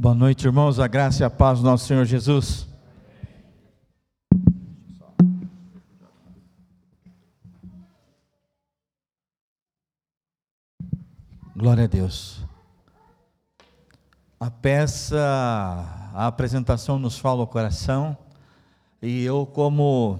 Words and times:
Boa 0.00 0.14
noite, 0.14 0.46
irmãos. 0.46 0.80
A 0.80 0.88
graça 0.88 1.22
e 1.22 1.26
a 1.26 1.28
paz 1.28 1.58
do 1.58 1.64
nosso 1.66 1.86
Senhor 1.86 2.06
Jesus. 2.06 2.66
Glória 11.54 11.84
a 11.84 11.86
Deus. 11.86 12.42
A 14.40 14.50
peça, 14.50 15.20
a 16.14 16.26
apresentação 16.26 16.98
nos 16.98 17.18
fala 17.18 17.42
o 17.42 17.46
coração, 17.46 18.16
e 19.02 19.22
eu, 19.22 19.44
como 19.44 20.18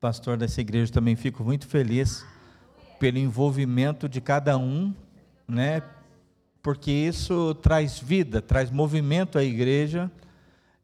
pastor 0.00 0.36
dessa 0.36 0.60
igreja, 0.60 0.92
também 0.92 1.16
fico 1.16 1.42
muito 1.42 1.66
feliz 1.66 2.24
pelo 3.00 3.18
envolvimento 3.18 4.08
de 4.08 4.20
cada 4.20 4.56
um, 4.56 4.94
né? 5.48 5.82
Porque 6.62 6.90
isso 6.90 7.54
traz 7.56 7.98
vida, 7.98 8.42
traz 8.42 8.70
movimento 8.70 9.38
à 9.38 9.44
igreja, 9.44 10.10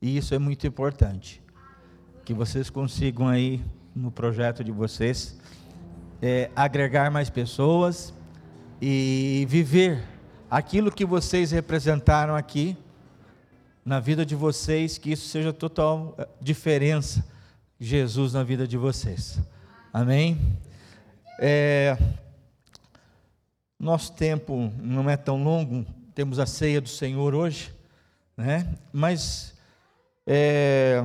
e 0.01 0.17
isso 0.17 0.35
é 0.35 0.39
muito 0.39 0.67
importante. 0.67 1.43
Que 2.25 2.33
vocês 2.33 2.71
consigam 2.71 3.29
aí, 3.29 3.61
no 3.95 4.11
projeto 4.11 4.65
de 4.65 4.73
vocês, 4.73 5.39
é, 6.21 6.51
agregar 6.57 7.11
mais 7.11 7.31
pessoas 7.31 8.15
e 8.81 9.47
viver 9.49 10.03
aquilo 10.51 10.91
que 10.91 11.05
vocês 11.05 11.51
representaram 11.51 12.35
aqui 12.35 12.77
na 13.85 14.01
vida 14.01 14.25
de 14.25 14.35
vocês, 14.35 14.97
que 14.97 15.13
isso 15.13 15.29
seja 15.29 15.53
total 15.53 16.15
eh, 16.17 16.27
diferença 16.41 17.25
Jesus 17.79 18.33
na 18.33 18.43
vida 18.43 18.67
de 18.67 18.79
vocês. 18.79 19.39
Amém? 19.93 20.41
É, 21.39 21.99
nosso 23.85 24.13
tempo 24.13 24.73
não 24.79 25.09
é 25.11 25.17
tão 25.17 25.43
longo, 25.43 25.85
temos 26.15 26.39
a 26.39 26.47
ceia 26.47 26.81
do 26.81 26.89
Senhor 26.89 27.35
hoje, 27.35 27.75
né? 28.37 28.67
Mas 28.93 29.55
é, 30.27 31.05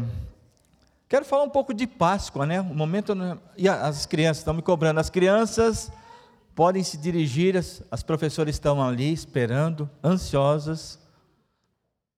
quero 1.07 1.25
falar 1.25 1.43
um 1.43 1.49
pouco 1.49 1.73
de 1.73 1.85
Páscoa, 1.85 2.45
né? 2.45 2.61
O 2.61 2.73
momento 2.73 3.13
e 3.57 3.67
as 3.67 4.05
crianças 4.05 4.37
estão 4.37 4.53
me 4.53 4.61
cobrando. 4.61 4.99
As 4.99 5.09
crianças 5.09 5.91
podem 6.55 6.83
se 6.83 6.97
dirigir, 6.97 7.57
as, 7.57 7.83
as 7.91 8.01
professoras 8.01 8.55
estão 8.55 8.81
ali 8.81 9.11
esperando, 9.11 9.89
ansiosas 10.03 10.99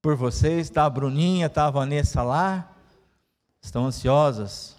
por 0.01 0.15
vocês. 0.15 0.67
Está 0.67 0.85
a 0.85 0.89
Bruninha, 0.89 1.47
está 1.47 1.65
a 1.65 1.71
Vanessa 1.71 2.21
lá, 2.21 2.71
estão 3.61 3.85
ansiosas. 3.85 4.75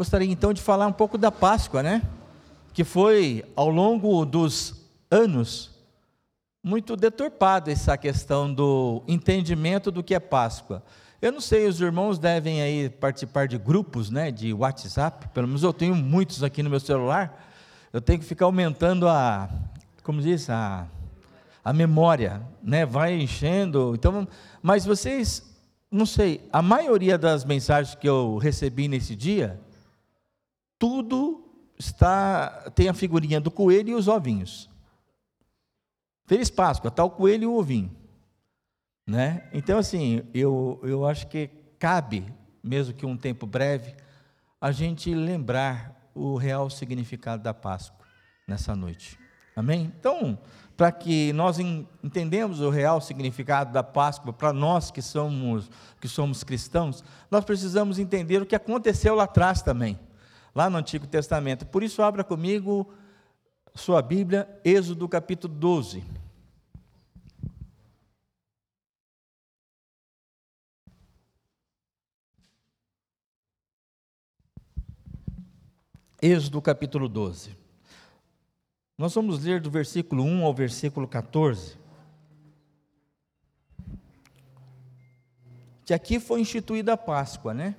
Gostaria 0.00 0.32
então 0.32 0.54
de 0.54 0.62
falar 0.62 0.86
um 0.86 0.92
pouco 0.94 1.18
da 1.18 1.30
Páscoa, 1.30 1.82
né? 1.82 2.00
Que 2.72 2.84
foi 2.84 3.44
ao 3.54 3.68
longo 3.68 4.24
dos 4.24 4.88
anos 5.10 5.72
muito 6.64 6.96
deturpada 6.96 7.70
essa 7.70 7.98
questão 7.98 8.50
do 8.50 9.02
entendimento 9.06 9.90
do 9.90 10.02
que 10.02 10.14
é 10.14 10.18
Páscoa. 10.18 10.82
Eu 11.20 11.30
não 11.30 11.40
sei, 11.42 11.66
os 11.66 11.78
irmãos 11.82 12.18
devem 12.18 12.62
aí 12.62 12.88
participar 12.88 13.46
de 13.46 13.58
grupos, 13.58 14.08
né, 14.08 14.30
de 14.30 14.54
WhatsApp, 14.54 15.28
pelo 15.34 15.46
menos 15.46 15.62
eu 15.62 15.70
tenho 15.70 15.94
muitos 15.94 16.42
aqui 16.42 16.62
no 16.62 16.70
meu 16.70 16.80
celular. 16.80 17.52
Eu 17.92 18.00
tenho 18.00 18.20
que 18.20 18.24
ficar 18.24 18.46
aumentando 18.46 19.06
a, 19.06 19.50
como 20.02 20.22
diz, 20.22 20.48
a, 20.48 20.86
a 21.62 21.74
memória, 21.74 22.40
né, 22.62 22.86
vai 22.86 23.20
enchendo. 23.20 23.92
Então, 23.94 24.26
mas 24.62 24.86
vocês, 24.86 25.42
não 25.90 26.06
sei, 26.06 26.40
a 26.50 26.62
maioria 26.62 27.18
das 27.18 27.44
mensagens 27.44 27.94
que 27.94 28.08
eu 28.08 28.38
recebi 28.38 28.88
nesse 28.88 29.14
dia, 29.14 29.60
tudo 30.80 31.46
está 31.78 32.70
tem 32.74 32.88
a 32.88 32.94
figurinha 32.94 33.38
do 33.38 33.50
coelho 33.50 33.90
e 33.90 33.94
os 33.94 34.08
ovinhos. 34.08 34.68
Feliz 36.26 36.48
Páscoa, 36.48 36.88
está 36.88 37.04
o 37.04 37.10
coelho 37.10 37.44
e 37.44 37.46
o 37.46 37.54
ovinho. 37.54 37.94
Né? 39.06 39.48
Então, 39.52 39.78
assim, 39.78 40.22
eu, 40.32 40.80
eu 40.82 41.06
acho 41.06 41.26
que 41.26 41.48
cabe, 41.78 42.24
mesmo 42.62 42.94
que 42.94 43.04
um 43.04 43.16
tempo 43.16 43.46
breve, 43.46 43.94
a 44.60 44.72
gente 44.72 45.14
lembrar 45.14 46.10
o 46.14 46.36
real 46.36 46.70
significado 46.70 47.42
da 47.42 47.52
Páscoa 47.52 48.06
nessa 48.48 48.74
noite. 48.74 49.18
Amém? 49.54 49.92
Então, 49.98 50.38
para 50.76 50.92
que 50.92 51.32
nós 51.34 51.58
entendamos 51.58 52.60
o 52.60 52.70
real 52.70 53.00
significado 53.00 53.72
da 53.72 53.82
Páscoa, 53.82 54.32
para 54.32 54.52
nós 54.52 54.90
que 54.90 55.02
somos, 55.02 55.70
que 56.00 56.08
somos 56.08 56.42
cristãos, 56.42 57.04
nós 57.30 57.44
precisamos 57.44 57.98
entender 57.98 58.40
o 58.40 58.46
que 58.46 58.54
aconteceu 58.54 59.14
lá 59.14 59.24
atrás 59.24 59.60
também, 59.60 59.98
lá 60.54 60.68
no 60.68 60.78
Antigo 60.78 61.06
Testamento. 61.06 61.66
Por 61.66 61.82
isso, 61.82 62.02
abra 62.02 62.24
comigo 62.24 62.92
sua 63.74 64.02
Bíblia, 64.02 64.48
Êxodo 64.64 65.08
capítulo 65.08 65.54
12. 65.54 66.04
Êxodo 76.22 76.60
capítulo 76.60 77.08
12. 77.08 77.56
Nós 78.98 79.14
vamos 79.14 79.42
ler 79.42 79.62
do 79.62 79.70
versículo 79.70 80.22
1 80.22 80.44
ao 80.44 80.52
versículo 80.52 81.08
14. 81.08 81.78
Que 85.86 85.94
aqui 85.94 86.20
foi 86.20 86.42
instituída 86.42 86.92
a 86.92 86.96
Páscoa, 86.98 87.54
né? 87.54 87.74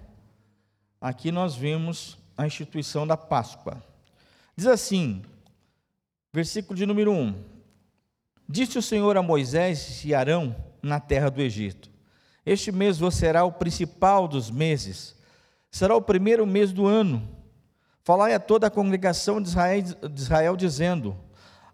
Aqui 1.00 1.31
nós 1.31 1.56
vemos 1.56 2.18
a 2.41 2.47
instituição 2.47 3.06
da 3.06 3.16
Páscoa. 3.16 3.81
Diz 4.56 4.68
assim, 4.68 5.22
versículo 6.34 6.75
de 6.75 6.85
número 6.85 7.12
1: 7.12 7.44
Disse 8.47 8.78
o 8.78 8.81
Senhor 8.81 9.16
a 9.18 9.24
Moisés 9.24 10.03
e 10.03 10.13
Arão 10.13 10.56
na 10.81 11.00
terra 11.00 11.30
do 11.30 11.41
Egito: 11.41 11.90
Este 12.46 12.72
mês 12.72 12.97
vos 12.97 13.16
será 13.16 13.44
o 13.44 13.51
principal 13.51 14.28
dos 14.28 14.51
meses, 14.51 15.16
será 15.69 15.96
o 15.96 16.01
primeiro 16.01 16.46
mês 16.46 16.72
do 16.72 16.85
ano 16.85 17.41
Falai 18.03 18.34
a 18.34 18.40
toda 18.40 18.66
a 18.66 18.72
congregação 18.72 19.40
de 19.40 19.50
Israel, 19.50 19.81
de 19.84 20.22
Israel 20.22 20.57
dizendo: 20.57 21.16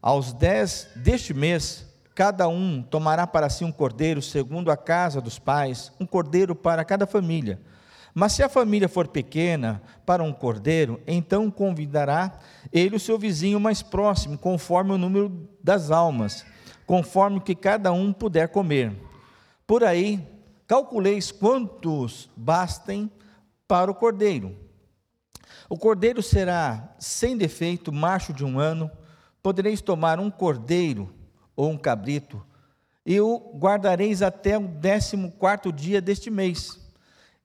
Aos 0.02 0.34
dez 0.34 0.90
deste 0.96 1.34
mês, 1.34 1.86
cada 2.14 2.50
um 2.50 2.84
tomará 2.84 3.26
para 3.26 3.50
si 3.50 3.64
um 3.64 3.72
cordeiro, 3.72 4.22
segundo 4.22 4.70
a 4.70 4.76
casa 4.76 5.22
dos 5.22 5.40
pais, 5.40 5.92
um 6.00 6.06
cordeiro 6.06 6.54
para 6.54 6.84
cada 6.84 7.08
família. 7.08 7.62
Mas 8.20 8.34
se 8.34 8.42
a 8.42 8.50
família 8.50 8.90
for 8.90 9.08
pequena 9.08 9.80
para 10.04 10.24
um 10.24 10.34
cordeiro, 10.34 11.00
então 11.06 11.52
convidará 11.52 12.40
ele 12.74 12.96
o 12.96 13.00
seu 13.00 13.20
vizinho 13.20 13.60
mais 13.60 13.84
próximo, 13.84 14.40
conforme 14.40 14.92
o 14.92 14.98
número 14.98 15.48
das 15.64 15.92
almas, 15.92 16.44
conforme 16.88 17.38
o 17.38 17.42
que 17.42 17.54
cada 17.54 17.92
um 17.92 18.12
puder 18.12 18.50
comer. 18.50 18.92
Por 19.68 19.84
aí, 19.84 20.28
calculeis 20.66 21.32
quantos 21.32 22.28
bastem 22.36 23.12
para 23.68 23.92
o 23.92 23.94
cordeiro. 23.94 24.58
O 25.70 25.78
cordeiro 25.78 26.24
será 26.24 26.96
sem 26.98 27.38
defeito, 27.38 27.94
macho 27.94 28.34
de 28.34 28.44
um 28.44 28.58
ano. 28.58 28.90
Podereis 29.44 29.80
tomar 29.80 30.20
um 30.20 30.32
cordeiro 30.32 31.14
ou 31.56 31.70
um 31.70 31.78
cabrito, 31.78 32.44
e 33.06 33.22
o 33.22 33.54
guardareis 33.60 34.24
até 34.24 34.58
o 34.58 34.68
décimo 34.68 35.32
quarto 35.34 35.72
dia 35.72 36.02
deste 36.02 36.32
mês. 36.32 36.87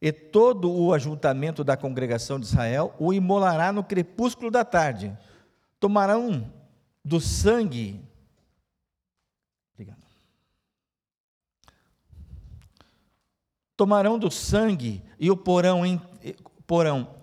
E 0.03 0.11
todo 0.11 0.69
o 0.69 0.93
ajuntamento 0.93 1.63
da 1.63 1.77
congregação 1.77 2.41
de 2.41 2.47
Israel 2.47 2.93
o 2.99 3.13
imolará 3.13 3.71
no 3.71 3.85
crepúsculo 3.85 4.51
da 4.51 4.65
tarde. 4.65 5.17
Tomarão 5.79 6.53
do 7.05 7.21
sangue. 7.21 8.05
Obrigado. 9.73 10.03
Tomarão 13.77 14.19
do 14.19 14.29
sangue 14.29 15.05
e 15.21 15.31
o 15.31 15.37
porão, 15.37 15.87
em, 15.87 16.03
porão 16.67 17.15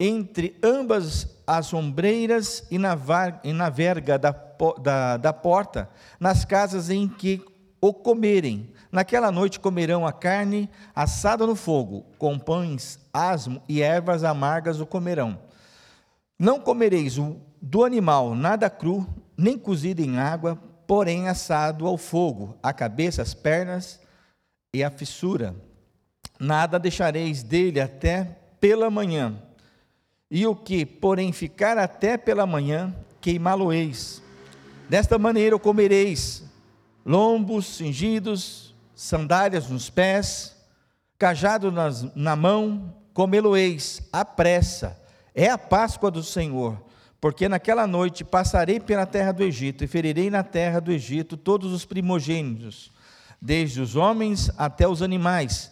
entre 0.00 0.58
ambas 0.62 1.28
as 1.46 1.74
ombreiras 1.74 2.66
e 2.70 2.78
na, 2.78 2.96
e 3.44 3.52
na 3.52 3.68
verga 3.68 4.18
da, 4.18 4.34
da, 4.82 5.18
da 5.18 5.32
porta, 5.34 5.90
nas 6.18 6.46
casas 6.46 6.88
em 6.88 7.06
que 7.06 7.44
o 7.78 7.92
comerem. 7.92 8.72
Naquela 8.90 9.32
noite 9.32 9.60
comerão 9.60 10.06
a 10.06 10.12
carne 10.12 10.70
assada 10.94 11.46
no 11.46 11.56
fogo, 11.56 12.04
com 12.18 12.38
pães 12.38 12.98
asmo 13.12 13.62
e 13.68 13.82
ervas 13.82 14.24
amargas 14.24 14.80
o 14.80 14.86
comerão. 14.86 15.38
Não 16.38 16.60
comereis 16.60 17.16
do 17.60 17.84
animal 17.84 18.34
nada 18.34 18.68
cru, 18.70 19.06
nem 19.36 19.58
cozido 19.58 20.02
em 20.02 20.18
água, 20.18 20.56
porém 20.86 21.28
assado 21.28 21.86
ao 21.86 21.98
fogo, 21.98 22.56
a 22.62 22.72
cabeça, 22.72 23.22
as 23.22 23.34
pernas 23.34 24.00
e 24.74 24.84
a 24.84 24.90
fissura. 24.90 25.54
Nada 26.38 26.78
deixareis 26.78 27.42
dele 27.42 27.80
até 27.80 28.36
pela 28.60 28.90
manhã 28.90 29.42
e 30.30 30.46
o 30.46 30.54
que, 30.54 30.84
porém, 30.84 31.32
ficar 31.32 31.78
até 31.78 32.16
pela 32.16 32.46
manhã, 32.46 32.94
queimá-lo-eis. 33.20 34.22
Desta 34.88 35.18
maneira 35.18 35.58
comereis: 35.58 36.44
lombos 37.04 37.66
cingidos, 37.76 38.65
sandálias 38.96 39.68
nos 39.68 39.90
pés, 39.90 40.56
cajado 41.18 41.70
nas, 41.70 42.02
na 42.16 42.34
mão, 42.34 42.96
comê-lo-eis 43.12 44.00
à 44.10 44.24
pressa. 44.24 44.98
É 45.34 45.50
a 45.50 45.58
Páscoa 45.58 46.10
do 46.10 46.22
Senhor. 46.22 46.82
Porque 47.20 47.48
naquela 47.48 47.86
noite 47.86 48.24
passarei 48.24 48.80
pela 48.80 49.04
terra 49.06 49.32
do 49.32 49.42
Egito 49.42 49.84
e 49.84 49.86
ferirei 49.86 50.30
na 50.30 50.42
terra 50.42 50.80
do 50.80 50.90
Egito 50.90 51.36
todos 51.36 51.72
os 51.72 51.84
primogênitos, 51.84 52.90
desde 53.40 53.80
os 53.80 53.96
homens 53.96 54.50
até 54.56 54.88
os 54.88 55.02
animais. 55.02 55.70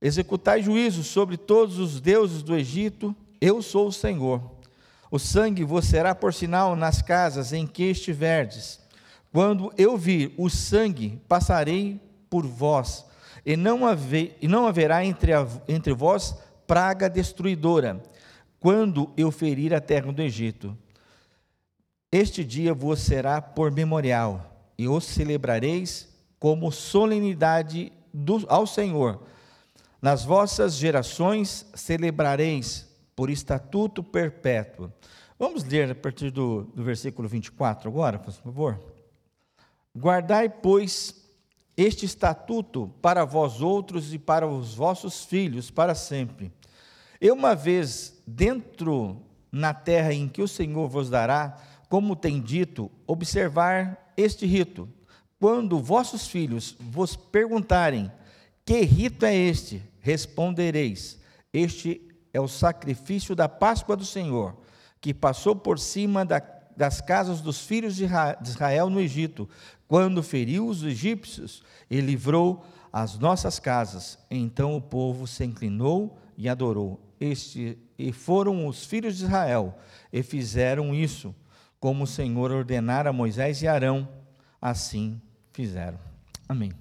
Executai 0.00 0.62
juízo 0.62 1.04
sobre 1.04 1.36
todos 1.36 1.78
os 1.78 2.00
deuses 2.00 2.42
do 2.42 2.56
Egito, 2.56 3.14
eu 3.40 3.62
sou 3.62 3.88
o 3.88 3.92
Senhor. 3.92 4.40
O 5.10 5.18
sangue 5.18 5.62
vos 5.62 5.84
será 5.84 6.14
por 6.14 6.32
sinal 6.32 6.74
nas 6.74 7.02
casas 7.02 7.52
em 7.52 7.66
que 7.66 7.84
estiverdes. 7.84 8.80
Quando 9.32 9.72
eu 9.76 9.96
vir 9.96 10.32
o 10.36 10.48
sangue, 10.48 11.20
passarei 11.28 12.00
por 12.32 12.46
vós, 12.46 13.04
e 13.44 13.58
não, 13.58 13.84
haver, 13.86 14.38
e 14.40 14.48
não 14.48 14.66
haverá 14.66 15.04
entre, 15.04 15.34
a, 15.34 15.46
entre 15.68 15.92
vós 15.92 16.34
praga 16.66 17.10
destruidora, 17.10 18.02
quando 18.58 19.12
eu 19.18 19.30
ferir 19.30 19.74
a 19.74 19.82
terra 19.82 20.10
do 20.10 20.22
Egito. 20.22 20.74
Este 22.10 22.42
dia 22.42 22.72
vos 22.72 23.00
será 23.00 23.42
por 23.42 23.70
memorial, 23.70 24.66
e 24.78 24.88
os 24.88 25.04
celebrareis 25.04 26.08
como 26.38 26.72
solenidade 26.72 27.92
do, 28.14 28.46
ao 28.48 28.66
Senhor. 28.66 29.22
Nas 30.00 30.24
vossas 30.24 30.72
gerações 30.72 31.66
celebrareis 31.74 32.88
por 33.14 33.28
estatuto 33.28 34.02
perpétuo. 34.02 34.90
Vamos 35.38 35.64
ler 35.64 35.90
a 35.90 35.94
partir 35.94 36.30
do, 36.30 36.62
do 36.74 36.82
versículo 36.82 37.28
24 37.28 37.90
agora, 37.90 38.18
por 38.18 38.32
favor. 38.32 38.80
Guardai, 39.94 40.48
pois, 40.48 41.21
este 41.76 42.04
estatuto 42.04 42.92
para 43.00 43.24
vós 43.24 43.60
outros 43.60 44.12
e 44.12 44.18
para 44.18 44.46
os 44.46 44.74
vossos 44.74 45.24
filhos 45.24 45.70
para 45.70 45.94
sempre. 45.94 46.52
Eu, 47.20 47.34
uma 47.34 47.54
vez 47.54 48.20
dentro 48.26 49.22
na 49.50 49.72
terra 49.72 50.12
em 50.12 50.28
que 50.28 50.42
o 50.42 50.48
Senhor 50.48 50.88
vos 50.88 51.08
dará, 51.10 51.56
como 51.88 52.16
tem 52.16 52.40
dito, 52.40 52.90
observar 53.06 54.12
este 54.16 54.46
rito. 54.46 54.88
Quando 55.38 55.78
vossos 55.78 56.26
filhos 56.26 56.76
vos 56.80 57.16
perguntarem: 57.16 58.10
Que 58.64 58.80
rito 58.80 59.24
é 59.24 59.34
este? 59.34 59.82
Respondereis: 60.00 61.18
Este 61.52 62.00
é 62.32 62.40
o 62.40 62.48
sacrifício 62.48 63.34
da 63.34 63.48
Páscoa 63.48 63.96
do 63.96 64.04
Senhor, 64.04 64.56
que 65.00 65.12
passou 65.12 65.54
por 65.54 65.78
cima 65.78 66.24
da, 66.24 66.40
das 66.82 67.00
casas 67.00 67.40
dos 67.40 67.64
filhos 67.64 67.94
de 67.94 68.08
Israel 68.42 68.90
no 68.90 69.00
Egito, 69.00 69.48
quando 69.86 70.20
feriu 70.20 70.66
os 70.66 70.82
egípcios 70.82 71.62
e 71.88 72.00
livrou 72.00 72.64
as 72.92 73.16
nossas 73.16 73.60
casas. 73.60 74.18
Então 74.28 74.76
o 74.76 74.82
povo 74.82 75.24
se 75.28 75.44
inclinou 75.44 76.18
e 76.36 76.48
adorou. 76.48 77.00
Este, 77.20 77.78
e 77.96 78.10
foram 78.10 78.66
os 78.66 78.84
filhos 78.84 79.16
de 79.16 79.22
Israel 79.22 79.78
e 80.12 80.24
fizeram 80.24 80.92
isso, 80.92 81.32
como 81.78 82.02
o 82.02 82.06
Senhor 82.06 82.50
ordenara 82.50 83.10
a 83.10 83.12
Moisés 83.12 83.62
e 83.62 83.68
Arão, 83.68 84.08
assim 84.60 85.22
fizeram. 85.52 86.00
Amém. 86.48 86.72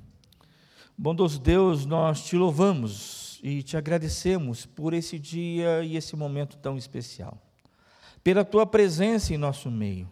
Bondoso 0.97 1.39
Deus, 1.39 1.85
nós 1.85 2.25
te 2.25 2.35
louvamos 2.35 3.39
e 3.43 3.61
te 3.61 3.77
agradecemos 3.77 4.65
por 4.65 4.95
esse 4.95 5.19
dia 5.19 5.83
e 5.83 5.95
esse 5.95 6.15
momento 6.15 6.57
tão 6.57 6.75
especial, 6.75 7.37
pela 8.23 8.45
tua 8.45 8.65
presença 8.65 9.33
em 9.33 9.37
nosso 9.37 9.69
meio, 9.69 10.09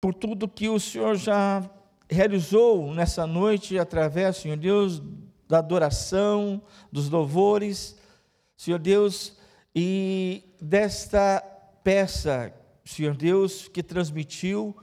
por 0.00 0.14
tudo 0.14 0.48
que 0.48 0.68
o 0.68 0.80
Senhor 0.80 1.16
já 1.16 1.68
realizou 2.08 2.92
nessa 2.92 3.26
noite 3.26 3.78
através, 3.78 4.38
Senhor 4.38 4.56
Deus, 4.56 5.00
da 5.48 5.58
adoração, 5.58 6.62
dos 6.90 7.08
louvores, 7.08 7.96
Senhor 8.56 8.78
Deus, 8.78 9.36
e 9.74 10.42
desta 10.60 11.40
peça, 11.84 12.52
Senhor 12.84 13.16
Deus, 13.16 13.68
que 13.68 13.82
transmitiu 13.82 14.76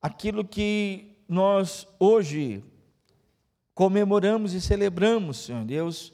aquilo 0.00 0.44
que 0.44 1.16
nós 1.28 1.86
hoje 1.98 2.64
comemoramos 3.74 4.54
e 4.54 4.60
celebramos, 4.60 5.44
Senhor 5.44 5.64
Deus, 5.64 6.12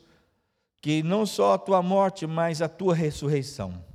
que 0.80 1.02
não 1.02 1.24
só 1.24 1.54
a 1.54 1.58
tua 1.58 1.80
morte, 1.80 2.26
mas 2.26 2.60
a 2.60 2.68
tua 2.68 2.94
ressurreição. 2.94 3.91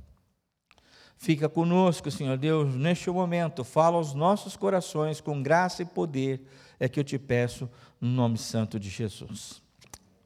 Fica 1.18 1.48
conosco, 1.48 2.12
Senhor 2.12 2.38
Deus, 2.38 2.76
neste 2.76 3.10
momento, 3.10 3.64
fala 3.64 3.96
aos 3.96 4.14
nossos 4.14 4.56
corações 4.56 5.20
com 5.20 5.42
graça 5.42 5.82
e 5.82 5.84
poder, 5.84 6.40
é 6.78 6.88
que 6.88 7.00
eu 7.00 7.02
te 7.02 7.18
peço, 7.18 7.68
no 8.00 8.08
nome 8.08 8.38
santo 8.38 8.78
de 8.78 8.88
Jesus. 8.88 9.60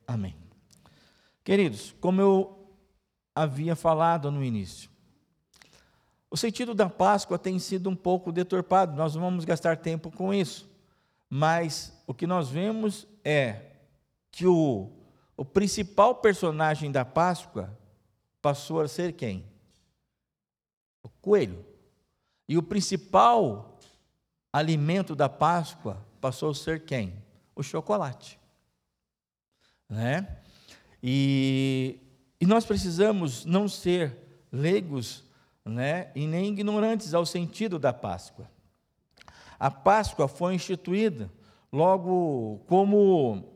Amém. 0.07 0.37
Queridos, 1.43 1.95
como 1.99 2.21
eu 2.21 2.69
havia 3.35 3.75
falado 3.75 4.31
no 4.31 4.45
início, 4.45 4.91
o 6.31 6.37
sentido 6.37 6.75
da 6.75 6.91
Páscoa 6.91 7.39
tem 7.39 7.59
sido 7.59 7.89
um 7.89 7.97
pouco 7.97 8.31
deturpado, 8.31 8.95
nós 8.95 9.15
não 9.15 9.23
vamos 9.23 9.47
gastar 9.47 9.79
tempo 9.79 10.11
com 10.11 10.33
isso, 10.33 10.71
mas 11.29 11.99
o 12.07 12.13
que 12.13 12.27
nós 12.27 12.51
vemos 12.51 13.07
é 13.25 13.63
que 14.31 14.47
o, 14.47 14.91
o 15.39 15.45
principal 15.45 16.17
personagem 16.17 16.93
da 16.93 17.03
Páscoa 17.03 17.75
passou 18.43 18.83
a 18.83 18.89
ser 18.89 19.15
quem? 19.15 19.52
Coelho. 21.23 21.65
E 22.49 22.59
o 22.59 22.63
principal 22.63 23.79
alimento 24.53 25.15
da 25.15 25.29
Páscoa 25.29 26.05
passou 26.21 26.51
a 26.51 26.55
ser 26.55 26.85
quem? 26.85 27.15
O 27.55 27.63
chocolate. 27.63 28.39
Né? 29.89 30.37
E, 31.03 32.01
e 32.41 32.45
nós 32.47 32.65
precisamos 32.65 33.45
não 33.45 33.69
ser 33.69 34.17
leigos 34.51 35.25
né, 35.65 36.11
e 36.15 36.27
nem 36.27 36.49
ignorantes 36.49 37.15
ao 37.15 37.25
sentido 37.25 37.79
da 37.79 37.93
Páscoa. 37.93 38.51
A 39.59 39.71
Páscoa 39.71 40.27
foi 40.27 40.55
instituída 40.55 41.31
logo 41.73 42.61
como 42.67 43.49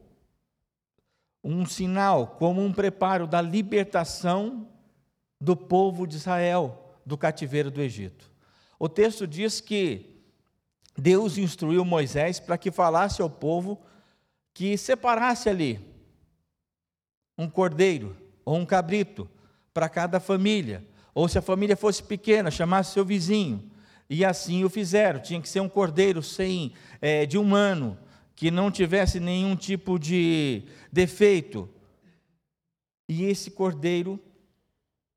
um 1.42 1.66
sinal, 1.66 2.28
como 2.28 2.62
um 2.62 2.72
preparo 2.72 3.26
da 3.26 3.40
libertação 3.40 4.68
do 5.40 5.56
povo 5.56 6.06
de 6.06 6.16
Israel 6.16 6.85
do 7.06 7.16
cativeiro 7.16 7.70
do 7.70 7.80
Egito. 7.80 8.28
O 8.78 8.88
texto 8.88 9.26
diz 9.26 9.60
que 9.60 10.16
Deus 10.98 11.38
instruiu 11.38 11.84
Moisés 11.84 12.40
para 12.40 12.58
que 12.58 12.70
falasse 12.70 13.22
ao 13.22 13.30
povo 13.30 13.80
que 14.52 14.76
separasse 14.76 15.48
ali 15.48 15.80
um 17.38 17.48
cordeiro 17.48 18.16
ou 18.44 18.56
um 18.56 18.66
cabrito 18.66 19.28
para 19.72 19.88
cada 19.88 20.18
família, 20.18 20.82
ou 21.14 21.28
se 21.28 21.38
a 21.38 21.42
família 21.42 21.76
fosse 21.76 22.02
pequena, 22.02 22.50
chamasse 22.50 22.94
seu 22.94 23.04
vizinho, 23.04 23.70
e 24.08 24.24
assim 24.24 24.64
o 24.64 24.70
fizeram. 24.70 25.20
Tinha 25.20 25.40
que 25.40 25.48
ser 25.48 25.60
um 25.60 25.68
cordeiro 25.68 26.22
sem 26.22 26.72
é, 27.00 27.26
de 27.26 27.36
um 27.36 27.54
ano, 27.54 27.98
que 28.34 28.50
não 28.50 28.70
tivesse 28.70 29.20
nenhum 29.20 29.54
tipo 29.54 29.98
de 29.98 30.62
defeito. 30.92 31.68
E 33.08 33.24
esse 33.24 33.50
cordeiro 33.50 34.18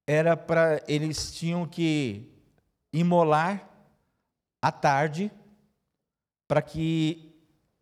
era 0.10 0.36
para 0.36 0.82
eles 0.88 1.32
tinham 1.32 1.68
que 1.68 2.34
imolar 2.92 3.70
à 4.60 4.72
tarde 4.72 5.32
para 6.48 6.63
que 6.63 7.32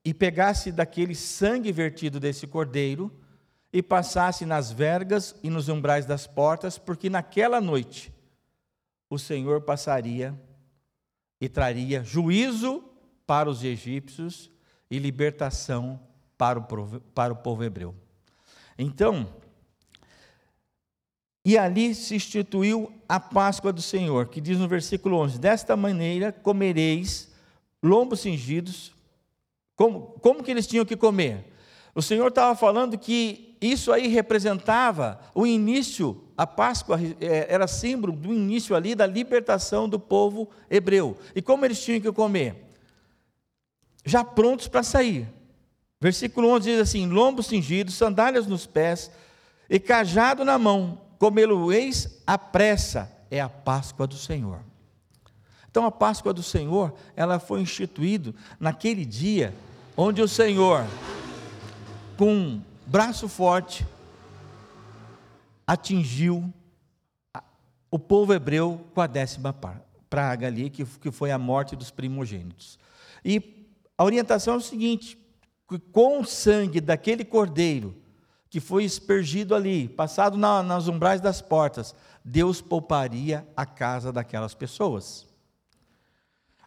e 0.03 0.13
pegasse 0.13 0.69
daquele 0.69 1.15
sangue 1.15 1.72
vertido 1.72 2.19
desse 2.19 2.46
cordeiro 2.46 3.17
e 3.72 3.81
passasse 3.81 4.46
nas 4.46 4.74
vergas 4.74 5.36
e 5.41 5.50
nos 5.50 5.69
umbrais 5.69 6.05
das 6.05 6.27
portas, 6.27 6.77
porque 6.77 7.10
naquela 7.10 7.62
noite 7.62 8.13
o 9.10 9.17
Senhor 9.17 9.62
passaria 9.62 10.38
e 11.39 11.48
traria 11.48 12.03
juízo 12.03 12.84
para 13.25 13.50
os 13.50 13.63
egípcios 13.63 14.51
e 14.91 15.00
libertação 15.00 15.98
para 16.38 16.60
o, 16.60 17.00
para 17.15 17.31
o 17.31 17.38
povo 17.38 17.63
hebreu. 17.63 17.96
Então, 18.77 19.34
e 21.48 21.58
ali 21.58 21.96
se 21.96 22.13
instituiu 22.13 22.92
a 23.08 23.20
Páscoa 23.20 23.72
do 23.72 23.82
Senhor, 23.82 24.27
que 24.27 24.42
diz 24.42 24.58
no 24.58 24.68
versículo 24.68 25.16
11: 25.20 25.39
Desta 25.39 25.77
maneira 25.77 26.32
comereis 26.32 27.32
lombos 27.82 28.20
cingidos. 28.20 28.92
Como, 29.75 30.16
como 30.22 30.44
que 30.44 30.51
eles 30.51 30.68
tinham 30.68 30.84
que 30.84 30.98
comer? 30.98 31.46
O 31.96 32.01
Senhor 32.01 32.27
estava 32.27 32.54
falando 32.56 32.98
que 32.98 33.56
isso 33.62 33.94
aí 33.94 34.08
representava 34.08 35.22
o 35.34 35.48
início, 35.48 36.22
a 36.36 36.46
Páscoa 36.46 37.00
é, 37.22 37.48
era 37.48 37.66
símbolo 37.68 38.12
do 38.12 38.34
início 38.34 38.75
ali 38.75 38.94
da 38.94 39.08
libertação 39.08 39.88
do 39.88 40.00
povo 40.00 40.50
hebreu. 40.70 41.18
E 41.34 41.42
como 41.42 41.63
eles 41.63 41.82
tinham 41.82 42.01
que 42.01 42.12
comer? 42.12 42.68
já 44.08 44.24
prontos 44.24 44.68
para 44.68 44.82
sair. 44.82 45.27
Versículo 46.00 46.50
11 46.50 46.72
diz 46.72 46.80
assim: 46.80 47.08
lombos 47.08 47.48
cingidos, 47.48 47.96
sandálias 47.96 48.48
nos 48.48 48.66
pés 48.66 49.12
e 49.70 49.80
cajado 49.80 50.46
na 50.46 50.58
mão, 50.58 51.01
comê-lo-eis 51.17 52.21
à 52.25 52.38
pressa, 52.38 53.12
é 53.29 53.41
a 53.41 53.50
Páscoa 53.50 54.07
do 54.07 54.15
Senhor. 54.15 54.59
Então 55.69 55.86
a 55.86 55.91
Páscoa 55.91 56.33
do 56.33 56.41
Senhor, 56.41 56.93
ela 57.15 57.39
foi 57.39 57.62
instituída 57.62 58.33
naquele 58.59 59.05
dia 59.05 59.53
onde 59.95 60.21
o 60.21 60.27
Senhor, 60.27 60.86
com 62.17 62.33
um 62.33 62.62
braço 62.86 63.27
forte, 63.27 63.86
atingiu 65.65 66.51
o 67.91 68.00
povo 68.00 68.33
hebreu 68.33 68.86
com 68.93 69.01
a 69.01 69.07
décima 69.07 69.55
praga 70.09 70.47
ali, 70.47 70.69
que, 70.69 70.86
foi 71.12 71.31
a 71.31 71.38
morte 71.38 71.75
dos 71.75 71.91
primogênitos. 71.91 72.79
E 73.24 73.67
a 73.97 74.03
orientação 74.03 74.55
é 74.55 74.57
o 74.57 74.62
seguinte: 74.62 75.17
com 75.91 76.21
o 76.21 76.25
sangue 76.25 76.79
daquele 76.79 77.25
cordeiro 77.25 77.95
que 78.57 78.61
foi 78.61 78.83
espergido 78.83 79.53
ali, 79.53 79.87
passado 79.87 80.35
na, 80.35 80.63
nas 80.63 80.87
umbrais 80.87 81.21
das 81.21 81.43
portas, 81.43 81.93
Deus 82.25 82.59
pouparia 82.59 83.47
a 83.55 83.67
casa 83.67 84.11
daquelas 84.11 84.55
pessoas. 84.55 85.27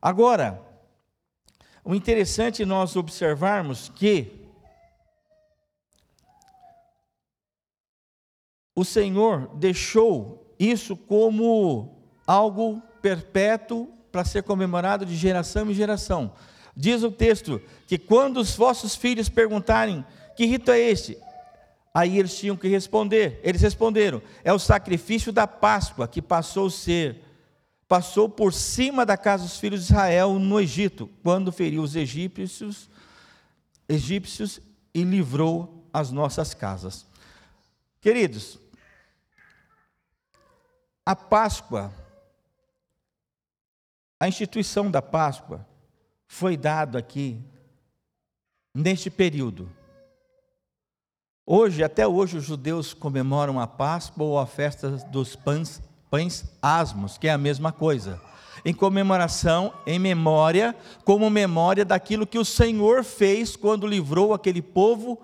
Agora, 0.00 0.62
o 1.84 1.92
interessante 1.92 2.64
nós 2.64 2.94
observarmos 2.94 3.88
que 3.88 4.48
o 8.72 8.84
Senhor 8.84 9.50
deixou 9.56 10.54
isso 10.60 10.96
como 10.96 12.04
algo 12.24 12.80
perpétuo 13.02 13.88
para 14.12 14.24
ser 14.24 14.44
comemorado 14.44 15.04
de 15.04 15.16
geração 15.16 15.68
em 15.68 15.74
geração. 15.74 16.34
Diz 16.76 17.02
o 17.02 17.10
texto 17.10 17.60
que 17.88 17.98
quando 17.98 18.36
os 18.36 18.54
vossos 18.54 18.94
filhos 18.94 19.28
perguntarem 19.28 20.06
que 20.36 20.46
rito 20.46 20.70
é 20.70 20.78
este, 20.78 21.18
aí 21.92 22.18
eles 22.18 22.38
tinham 22.38 22.56
que 22.56 22.68
responder. 22.68 23.40
Eles 23.42 23.62
responderam: 23.62 24.22
é 24.44 24.52
o 24.52 24.58
sacrifício 24.58 25.32
da 25.32 25.46
Páscoa 25.46 26.08
que 26.08 26.22
passou 26.22 26.66
a 26.66 26.70
ser 26.70 27.24
passou 27.90 28.28
por 28.28 28.52
cima 28.52 29.04
da 29.04 29.16
casa 29.16 29.42
dos 29.42 29.58
filhos 29.58 29.80
de 29.80 29.92
Israel 29.92 30.38
no 30.38 30.60
Egito, 30.60 31.10
quando 31.24 31.50
feriu 31.50 31.82
os 31.82 31.96
egípcios, 31.96 32.88
egípcios 33.88 34.60
e 34.94 35.02
livrou 35.02 35.84
as 35.92 36.12
nossas 36.12 36.54
casas. 36.54 37.04
Queridos, 38.00 38.60
a 41.04 41.16
Páscoa, 41.16 41.92
a 44.20 44.28
instituição 44.28 44.88
da 44.88 45.02
Páscoa 45.02 45.66
foi 46.28 46.56
dado 46.56 46.96
aqui 46.96 47.42
neste 48.72 49.10
período. 49.10 49.68
Hoje, 51.52 51.82
até 51.82 52.06
hoje, 52.06 52.36
os 52.38 52.44
judeus 52.44 52.94
comemoram 52.94 53.58
a 53.58 53.66
Páscoa 53.66 54.24
ou 54.24 54.38
a 54.38 54.46
festa 54.46 54.88
dos 55.08 55.34
pães, 55.34 55.82
pães 56.08 56.44
asmos, 56.62 57.18
que 57.18 57.26
é 57.26 57.32
a 57.32 57.36
mesma 57.36 57.72
coisa. 57.72 58.22
Em 58.64 58.72
comemoração, 58.72 59.74
em 59.84 59.98
memória, 59.98 60.76
como 61.04 61.28
memória 61.28 61.84
daquilo 61.84 62.24
que 62.24 62.38
o 62.38 62.44
Senhor 62.44 63.02
fez 63.02 63.56
quando 63.56 63.84
livrou 63.84 64.32
aquele 64.32 64.62
povo 64.62 65.20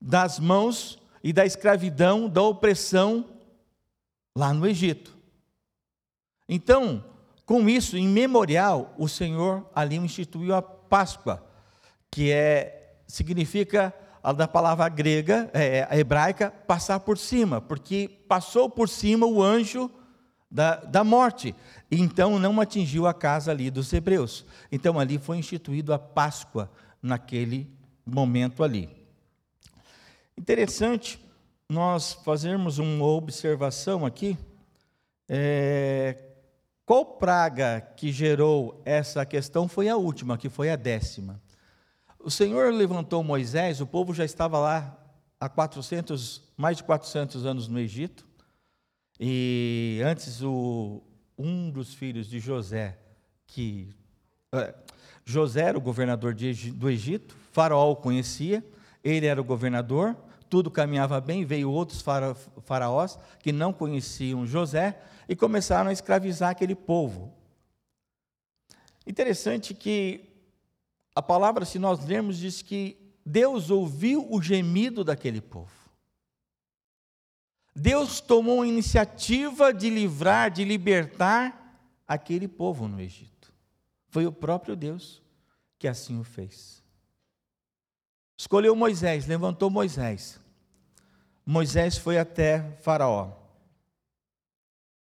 das 0.00 0.38
mãos 0.38 0.98
e 1.22 1.34
da 1.34 1.44
escravidão, 1.44 2.26
da 2.26 2.40
opressão 2.40 3.26
lá 4.34 4.54
no 4.54 4.66
Egito. 4.66 5.14
Então, 6.48 7.04
com 7.44 7.68
isso, 7.68 7.98
em 7.98 8.08
memorial, 8.08 8.94
o 8.96 9.06
Senhor 9.06 9.68
ali 9.74 9.96
instituiu 9.96 10.54
a 10.54 10.62
Páscoa, 10.62 11.44
que 12.10 12.32
é, 12.32 12.94
significa, 13.06 13.92
da 14.32 14.48
palavra 14.48 14.88
grega, 14.88 15.50
é, 15.52 15.86
a 15.90 15.98
hebraica, 15.98 16.50
passar 16.50 17.00
por 17.00 17.18
cima, 17.18 17.60
porque 17.60 18.08
passou 18.26 18.70
por 18.70 18.88
cima 18.88 19.26
o 19.26 19.42
anjo 19.42 19.90
da, 20.50 20.76
da 20.76 21.02
morte, 21.02 21.54
então 21.90 22.38
não 22.38 22.60
atingiu 22.60 23.06
a 23.06 23.12
casa 23.12 23.50
ali 23.50 23.70
dos 23.70 23.92
hebreus. 23.92 24.46
Então 24.70 24.98
ali 24.98 25.18
foi 25.18 25.38
instituído 25.38 25.92
a 25.92 25.98
Páscoa, 25.98 26.70
naquele 27.04 27.70
momento 28.06 28.64
ali. 28.64 28.88
Interessante 30.38 31.20
nós 31.68 32.14
fazermos 32.14 32.78
uma 32.78 33.04
observação 33.04 34.06
aqui, 34.06 34.38
é, 35.28 36.16
qual 36.86 37.04
praga 37.04 37.80
que 37.80 38.10
gerou 38.10 38.80
essa 38.84 39.24
questão 39.24 39.68
foi 39.68 39.88
a 39.88 39.96
última, 39.96 40.38
que 40.38 40.48
foi 40.48 40.70
a 40.70 40.76
décima. 40.76 41.40
O 42.24 42.30
Senhor 42.30 42.72
levantou 42.72 43.22
Moisés, 43.22 43.82
o 43.82 43.86
povo 43.86 44.14
já 44.14 44.24
estava 44.24 44.58
lá 44.58 44.98
há 45.38 45.46
400, 45.46 46.40
mais 46.56 46.78
de 46.78 46.82
400 46.82 47.44
anos 47.44 47.68
no 47.68 47.78
Egito, 47.78 48.26
e 49.20 50.00
antes 50.02 50.40
o, 50.40 51.02
um 51.36 51.70
dos 51.70 51.92
filhos 51.92 52.26
de 52.26 52.40
José, 52.40 52.96
que 53.46 53.94
é, 54.54 54.74
José 55.22 55.64
era 55.64 55.76
o 55.76 55.82
governador 55.82 56.32
de, 56.32 56.72
do 56.72 56.88
Egito, 56.88 57.36
Faraó 57.52 57.90
o 57.90 57.96
conhecia, 57.96 58.64
ele 59.04 59.26
era 59.26 59.38
o 59.38 59.44
governador, 59.44 60.16
tudo 60.48 60.70
caminhava 60.70 61.20
bem, 61.20 61.44
veio 61.44 61.70
outros 61.70 62.02
faraós 62.62 63.18
que 63.40 63.52
não 63.52 63.70
conheciam 63.70 64.46
José, 64.46 64.98
e 65.28 65.36
começaram 65.36 65.90
a 65.90 65.92
escravizar 65.92 66.48
aquele 66.48 66.74
povo. 66.74 67.34
Interessante 69.06 69.74
que 69.74 70.33
a 71.14 71.22
palavra, 71.22 71.64
se 71.64 71.78
nós 71.78 72.04
lermos, 72.04 72.38
diz 72.38 72.62
que 72.62 72.96
Deus 73.24 73.70
ouviu 73.70 74.26
o 74.30 74.42
gemido 74.42 75.04
daquele 75.04 75.40
povo. 75.40 75.72
Deus 77.74 78.20
tomou 78.20 78.62
a 78.62 78.66
iniciativa 78.66 79.72
de 79.72 79.90
livrar, 79.90 80.50
de 80.50 80.64
libertar 80.64 81.80
aquele 82.06 82.46
povo 82.46 82.86
no 82.86 83.00
Egito. 83.00 83.52
Foi 84.08 84.26
o 84.26 84.32
próprio 84.32 84.76
Deus 84.76 85.22
que 85.78 85.88
assim 85.88 86.18
o 86.18 86.24
fez. 86.24 86.82
Escolheu 88.36 88.76
Moisés, 88.76 89.26
levantou 89.26 89.70
Moisés. 89.70 90.40
Moisés 91.44 91.98
foi 91.98 92.18
até 92.18 92.76
Faraó 92.82 93.44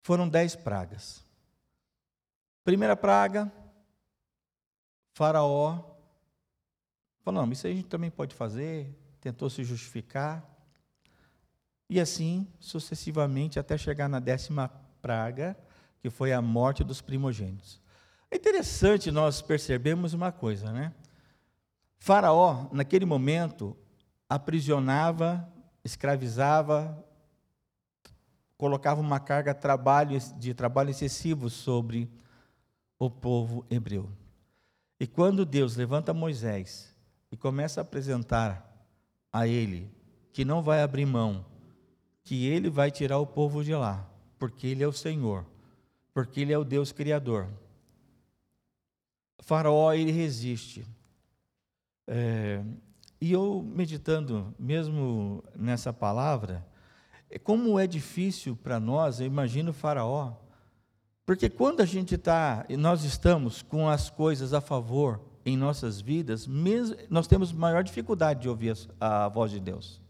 foram 0.05 0.29
dez 0.29 0.55
pragas. 0.55 1.25
Primeira 2.63 2.95
praga, 2.95 3.51
Faraó 5.15 5.94
não, 7.33 7.51
isso 7.51 7.67
a 7.67 7.71
gente 7.71 7.89
também 7.89 8.11
pode 8.11 8.35
fazer, 8.35 8.95
tentou 9.21 9.49
se 9.49 9.65
justificar. 9.65 10.45
E 11.89 12.01
assim 12.01 12.47
sucessivamente 12.59 13.59
até 13.59 13.77
chegar 13.79 14.09
na 14.09 14.21
décima 14.21 14.69
praga, 15.01 15.57
que 16.01 16.11
foi 16.11 16.33
a 16.33 16.43
morte 16.43 16.83
dos 16.83 17.01
primogênitos. 17.01 17.81
É 18.31 18.37
interessante 18.37 19.11
nós 19.11 19.41
percebermos 19.41 20.13
uma 20.13 20.33
coisa, 20.33 20.73
né? 20.73 20.93
Faraó, 21.99 22.69
naquele 22.73 23.05
momento, 23.05 23.77
aprisionava, 24.29 25.49
escravizava 25.85 27.05
colocava 28.57 29.01
uma 29.01 29.21
carga 29.21 29.55
de 30.39 30.55
trabalho 30.55 30.91
excessivo 30.91 31.51
sobre 31.51 32.11
o 32.99 33.11
povo 33.11 33.65
hebreu. 33.69 34.11
E 34.99 35.07
quando 35.07 35.45
Deus 35.45 35.77
levanta 35.77 36.15
Moisés 36.15 36.94
e 37.35 37.37
começa 37.37 37.81
a 37.81 37.83
apresentar 37.83 38.65
a 39.33 39.49
ele 39.49 39.91
que 40.33 40.45
não 40.45 40.63
vai 40.63 40.81
abrir 40.81 41.05
mão, 41.05 41.45
que 42.23 42.47
ele 42.47 42.71
vai 42.71 42.93
tirar 42.93 43.19
o 43.19 43.27
povo 43.27 43.65
de 43.65 43.75
lá, 43.75 44.09
porque 44.39 44.69
ele 44.69 44.85
é 44.85 44.87
o 44.87 44.93
Senhor, 44.93 45.45
porque 46.13 46.43
ele 46.43 46.53
é 46.53 46.59
o 46.59 46.63
Deus 46.63 46.93
criador. 46.93 47.49
Faraó 49.41 49.93
ele 49.93 50.13
resiste. 50.13 50.87
É, 52.07 52.63
e 53.21 53.33
eu 53.33 53.61
meditando 53.67 54.55
mesmo 54.57 55.43
nessa 55.57 55.93
palavra, 55.93 56.65
é 57.29 57.37
como 57.37 57.81
é 57.81 57.87
difícil 57.89 58.55
para 58.55 58.79
nós, 58.79 59.19
eu 59.19 59.27
imagino 59.27 59.73
Faraó, 59.73 60.35
porque 61.27 61.51
quando 61.51 61.81
a 61.81 61.85
gente 61.85 62.15
está, 62.15 62.65
nós 62.79 63.03
estamos 63.03 63.61
com 63.61 63.89
as 63.89 64.09
coisas 64.09 64.55
a 64.55 64.61
favor 64.61 65.34
em 65.45 65.57
nossas 65.57 66.01
vidas, 66.01 66.47
mesmo, 66.47 66.97
nós 67.11 67.27
temos 67.27 67.53
maior 67.53 67.85
dificuldade 67.85 68.43
de 68.43 68.49
ouvir 68.49 68.77
a, 68.99 69.27
a 69.27 69.29
voz 69.29 69.51
de 69.51 69.61
Deus. 69.61 70.01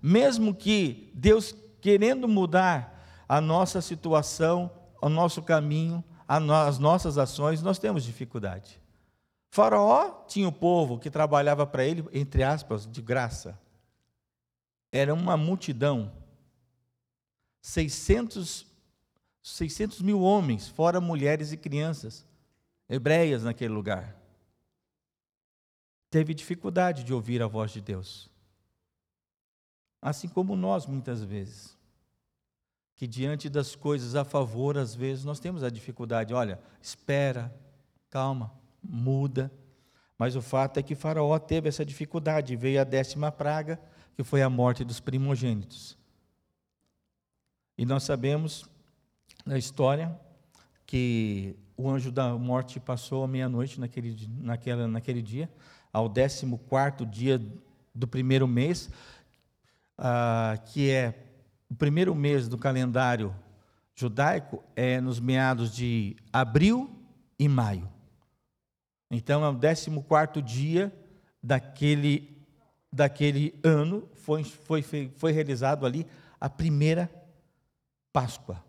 Mesmo 0.00 0.54
que 0.54 1.10
Deus 1.14 1.54
querendo 1.80 2.28
mudar 2.28 3.24
a 3.28 3.40
nossa 3.40 3.80
situação, 3.80 4.70
o 5.00 5.08
nosso 5.08 5.42
caminho, 5.42 6.02
as 6.26 6.78
nossas 6.78 7.18
ações, 7.18 7.62
nós 7.62 7.78
temos 7.78 8.04
dificuldade. 8.04 8.80
Faraó 9.50 10.24
tinha 10.26 10.46
o 10.46 10.52
povo 10.52 10.98
que 10.98 11.10
trabalhava 11.10 11.66
para 11.66 11.84
ele, 11.84 12.04
entre 12.12 12.42
aspas, 12.42 12.86
de 12.86 13.00
graça. 13.00 13.58
Era 14.92 15.12
uma 15.14 15.36
multidão 15.36 16.12
600, 17.60 18.66
600 19.42 20.02
mil 20.02 20.20
homens, 20.20 20.68
fora 20.68 21.00
mulheres 21.00 21.52
e 21.52 21.56
crianças, 21.56 22.24
hebreias 22.88 23.42
naquele 23.42 23.72
lugar. 23.72 24.16
Teve 26.10 26.32
dificuldade 26.34 27.04
de 27.04 27.12
ouvir 27.12 27.42
a 27.42 27.46
voz 27.46 27.70
de 27.70 27.80
Deus. 27.80 28.30
Assim 30.00 30.28
como 30.28 30.56
nós, 30.56 30.86
muitas 30.86 31.22
vezes. 31.22 31.76
Que 32.96 33.06
diante 33.06 33.48
das 33.48 33.74
coisas 33.76 34.14
a 34.14 34.24
favor, 34.24 34.78
às 34.78 34.94
vezes, 34.94 35.24
nós 35.24 35.38
temos 35.38 35.62
a 35.62 35.70
dificuldade. 35.70 36.32
Olha, 36.32 36.60
espera, 36.80 37.54
calma, 38.08 38.52
muda. 38.82 39.52
Mas 40.16 40.34
o 40.34 40.42
fato 40.42 40.78
é 40.78 40.82
que 40.82 40.94
Faraó 40.94 41.38
teve 41.38 41.68
essa 41.68 41.84
dificuldade. 41.84 42.56
Veio 42.56 42.80
a 42.80 42.84
décima 42.84 43.30
praga, 43.30 43.80
que 44.16 44.24
foi 44.24 44.42
a 44.42 44.50
morte 44.50 44.84
dos 44.84 45.00
primogênitos. 45.00 45.96
E 47.76 47.86
nós 47.86 48.02
sabemos 48.02 48.68
na 49.46 49.56
história 49.56 50.18
que 50.84 51.54
o 51.76 51.88
anjo 51.88 52.10
da 52.10 52.36
morte 52.36 52.80
passou 52.80 53.22
a 53.22 53.28
meia-noite 53.28 53.78
naquele, 53.78 54.28
naquela, 54.40 54.88
naquele 54.88 55.22
dia, 55.22 55.48
ao 55.92 56.08
14 56.10 56.46
dia 57.06 57.40
do 57.94 58.06
primeiro 58.06 58.46
mês, 58.46 58.90
ah, 59.96 60.58
que 60.66 60.90
é 60.90 61.26
o 61.68 61.74
primeiro 61.74 62.14
mês 62.14 62.48
do 62.48 62.56
calendário 62.56 63.34
judaico, 63.94 64.62
é 64.76 65.00
nos 65.00 65.18
meados 65.18 65.74
de 65.74 66.16
abril 66.32 66.90
e 67.38 67.48
maio. 67.48 67.88
Então, 69.10 69.44
é 69.44 69.48
o 69.48 69.58
14 70.02 70.42
dia 70.42 70.92
daquele, 71.42 72.46
daquele 72.92 73.58
ano, 73.62 74.08
foi, 74.14 74.44
foi, 74.44 74.82
foi 74.82 75.32
realizado 75.32 75.84
ali 75.84 76.06
a 76.40 76.48
primeira 76.48 77.10
Páscoa. 78.12 78.64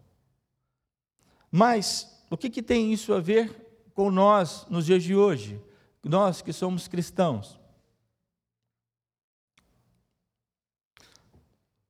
Mas, 1.51 2.23
o 2.29 2.38
que, 2.38 2.49
que 2.49 2.61
tem 2.61 2.93
isso 2.93 3.13
a 3.13 3.19
ver 3.19 3.89
com 3.93 4.11
nós 4.11 4.65
nos 4.69 4.85
dias 4.85 5.03
de 5.03 5.15
hoje? 5.15 5.59
Nós 6.03 6.41
que 6.41 6.53
somos 6.53 6.87
cristãos. 6.87 7.59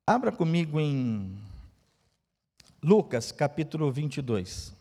Abra 0.06 0.32
comigo 0.32 0.80
em 0.80 1.38
Lucas 2.82 3.32
capítulo 3.32 3.92
22. 3.92 4.79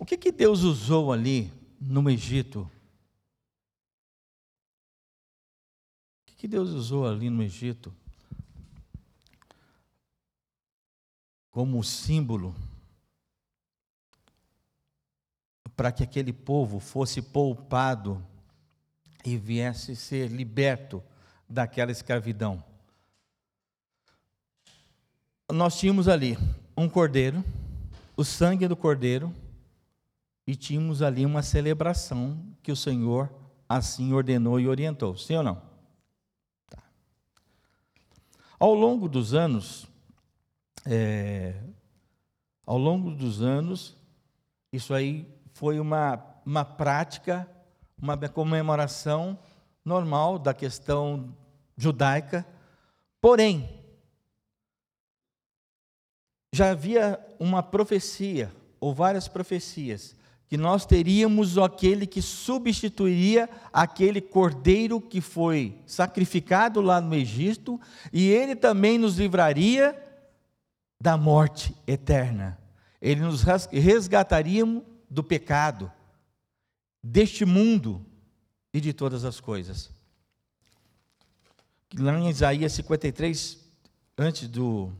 O 0.00 0.04
que, 0.06 0.16
que 0.16 0.32
Deus 0.32 0.62
usou 0.62 1.12
ali 1.12 1.52
no 1.78 2.08
Egito? 2.08 2.62
O 6.22 6.26
que, 6.26 6.34
que 6.36 6.48
Deus 6.48 6.70
usou 6.70 7.06
ali 7.06 7.28
no 7.28 7.42
Egito 7.42 7.94
como 11.50 11.84
símbolo 11.84 12.56
para 15.76 15.92
que 15.92 16.02
aquele 16.02 16.32
povo 16.32 16.80
fosse 16.80 17.20
poupado 17.20 18.26
e 19.22 19.36
viesse 19.36 19.94
ser 19.94 20.28
liberto 20.28 21.04
daquela 21.46 21.92
escravidão? 21.92 22.64
Nós 25.52 25.78
tínhamos 25.78 26.08
ali 26.08 26.38
um 26.74 26.88
cordeiro, 26.88 27.44
o 28.16 28.24
sangue 28.24 28.66
do 28.66 28.74
cordeiro, 28.74 29.34
e 30.46 30.56
tínhamos 30.56 31.02
ali 31.02 31.24
uma 31.24 31.42
celebração 31.42 32.42
que 32.62 32.72
o 32.72 32.76
Senhor 32.76 33.32
assim 33.68 34.12
ordenou 34.12 34.58
e 34.58 34.66
orientou. 34.66 35.16
Sim 35.16 35.36
ou 35.36 35.42
não? 35.42 35.62
Tá. 36.68 36.82
Ao 38.58 38.74
longo 38.74 39.08
dos 39.08 39.32
anos, 39.34 39.86
é, 40.84 41.54
ao 42.66 42.78
longo 42.78 43.10
dos 43.10 43.42
anos, 43.42 43.96
isso 44.72 44.94
aí 44.94 45.26
foi 45.52 45.78
uma, 45.78 46.24
uma 46.44 46.64
prática, 46.64 47.48
uma 48.00 48.16
comemoração 48.28 49.38
normal 49.84 50.38
da 50.38 50.54
questão 50.54 51.34
judaica, 51.76 52.46
porém, 53.20 53.68
já 56.52 56.70
havia 56.70 57.18
uma 57.38 57.62
profecia, 57.62 58.52
ou 58.80 58.94
várias 58.94 59.28
profecias, 59.28 60.16
que 60.50 60.56
nós 60.56 60.84
teríamos 60.84 61.56
aquele 61.56 62.08
que 62.08 62.20
substituiria 62.20 63.48
aquele 63.72 64.20
cordeiro 64.20 65.00
que 65.00 65.20
foi 65.20 65.80
sacrificado 65.86 66.80
lá 66.80 67.00
no 67.00 67.14
Egito, 67.14 67.80
e 68.12 68.28
ele 68.28 68.56
também 68.56 68.98
nos 68.98 69.16
livraria 69.16 69.96
da 71.00 71.16
morte 71.16 71.72
eterna. 71.86 72.58
Ele 73.00 73.20
nos 73.20 73.44
resgataria 73.70 74.64
do 75.08 75.22
pecado, 75.22 75.90
deste 77.00 77.44
mundo 77.44 78.04
e 78.74 78.80
de 78.80 78.92
todas 78.92 79.24
as 79.24 79.38
coisas. 79.38 79.88
Lá 81.96 82.18
em 82.18 82.28
Isaías 82.28 82.72
53, 82.72 83.56
antes 84.18 84.48
do, 84.48 84.90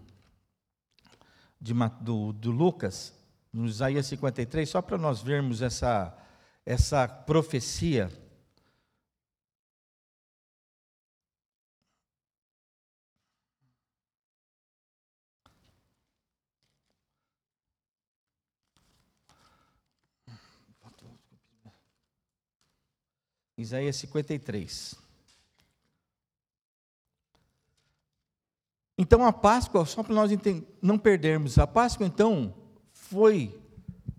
de, 1.60 1.74
do, 2.00 2.32
do 2.34 2.52
Lucas, 2.52 3.19
no 3.52 3.66
Isaías 3.66 4.06
53, 4.06 4.68
só 4.68 4.80
para 4.80 4.96
nós 4.96 5.20
vermos 5.22 5.62
essa, 5.62 6.16
essa 6.64 7.08
profecia. 7.08 8.10
Isaías 23.56 23.96
53. 23.96 24.94
Então 28.96 29.24
a 29.24 29.32
Páscoa, 29.32 29.84
só 29.84 30.02
para 30.02 30.14
nós 30.14 30.30
não 30.80 30.98
perdermos, 30.98 31.58
a 31.58 31.66
Páscoa 31.66 32.06
então 32.06 32.59
foi, 33.10 33.52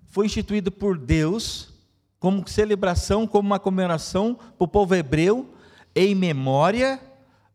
foi 0.07 0.25
instituído 0.25 0.69
por 0.69 0.97
Deus 0.97 1.69
como 2.19 2.47
celebração, 2.47 3.25
como 3.25 3.47
uma 3.47 3.59
comemoração 3.59 4.35
para 4.35 4.65
o 4.65 4.67
povo 4.67 4.93
hebreu, 4.93 5.49
em 5.95 6.13
memória 6.13 7.01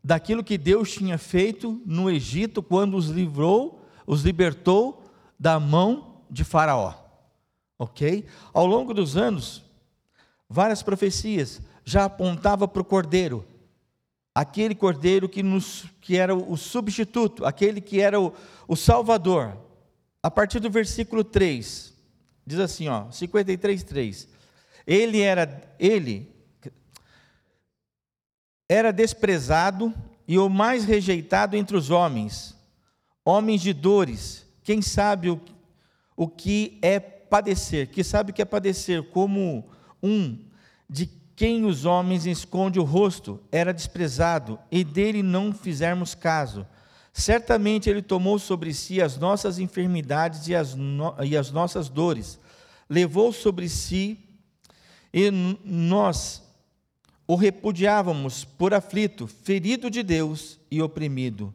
daquilo 0.03 0.43
que 0.43 0.57
Deus 0.57 0.91
tinha 0.91 1.17
feito 1.17 1.81
no 1.85 2.09
Egito 2.09 2.63
quando 2.63 2.97
os 2.97 3.07
livrou, 3.07 3.85
os 4.05 4.23
libertou 4.23 5.03
da 5.39 5.59
mão 5.59 6.23
de 6.29 6.43
Faraó. 6.43 6.95
Ok? 7.77 8.25
Ao 8.51 8.65
longo 8.65 8.93
dos 8.93 9.15
anos, 9.15 9.63
várias 10.49 10.81
profecias 10.81 11.61
já 11.85 12.05
apontavam 12.05 12.67
para 12.67 12.81
o 12.81 12.85
cordeiro, 12.85 13.45
aquele 14.33 14.73
cordeiro 14.73 15.29
que, 15.29 15.43
nos, 15.43 15.85
que 16.01 16.17
era 16.17 16.35
o 16.35 16.57
substituto, 16.57 17.45
aquele 17.45 17.79
que 17.79 18.01
era 18.01 18.19
o, 18.19 18.33
o 18.67 18.75
salvador, 18.75 19.66
a 20.27 20.31
partir 20.31 20.59
do 20.59 20.69
versículo 20.69 21.23
3, 21.23 21.93
diz 22.45 22.59
assim, 22.59 22.89
ó, 22.89 23.09
53, 23.09 23.81
3. 23.81 24.27
Ele 24.85 25.21
era, 25.21 25.73
ele 25.79 26.29
era 28.67 28.91
desprezado 28.91 29.93
e 30.27 30.37
o 30.37 30.49
mais 30.49 30.83
rejeitado 30.83 31.55
entre 31.55 31.77
os 31.77 31.89
homens, 31.89 32.57
homens 33.23 33.61
de 33.61 33.71
dores, 33.71 34.45
quem 34.65 34.81
sabe 34.81 35.29
o, 35.29 35.39
o 36.13 36.27
que 36.27 36.77
é 36.81 36.99
padecer, 36.99 37.87
que 37.87 38.03
sabe 38.03 38.31
o 38.31 38.33
que 38.33 38.41
é 38.41 38.45
padecer, 38.45 39.03
como 39.11 39.69
um 40.03 40.43
de 40.89 41.05
quem 41.37 41.63
os 41.63 41.85
homens 41.85 42.25
esconde 42.25 42.81
o 42.81 42.83
rosto, 42.83 43.39
era 43.49 43.73
desprezado, 43.73 44.59
e 44.69 44.83
dele 44.83 45.23
não 45.23 45.53
fizermos 45.53 46.13
caso. 46.13 46.67
Certamente 47.17 47.89
Ele 47.89 48.03
tomou 48.03 48.37
sobre 48.37 48.71
si 48.75 49.01
as 49.01 49.17
nossas 49.17 49.57
enfermidades 49.57 50.47
e 50.47 50.53
as, 50.53 50.75
no, 50.75 51.15
e 51.23 51.35
as 51.35 51.49
nossas 51.49 51.89
dores, 51.89 52.39
levou 52.87 53.33
sobre 53.33 53.67
si, 53.67 54.19
e 55.11 55.31
nós 55.31 56.43
o 57.25 57.33
repudiávamos 57.35 58.45
por 58.45 58.71
aflito, 58.71 59.25
ferido 59.25 59.89
de 59.89 60.03
Deus 60.03 60.59
e 60.69 60.79
oprimido. 60.79 61.51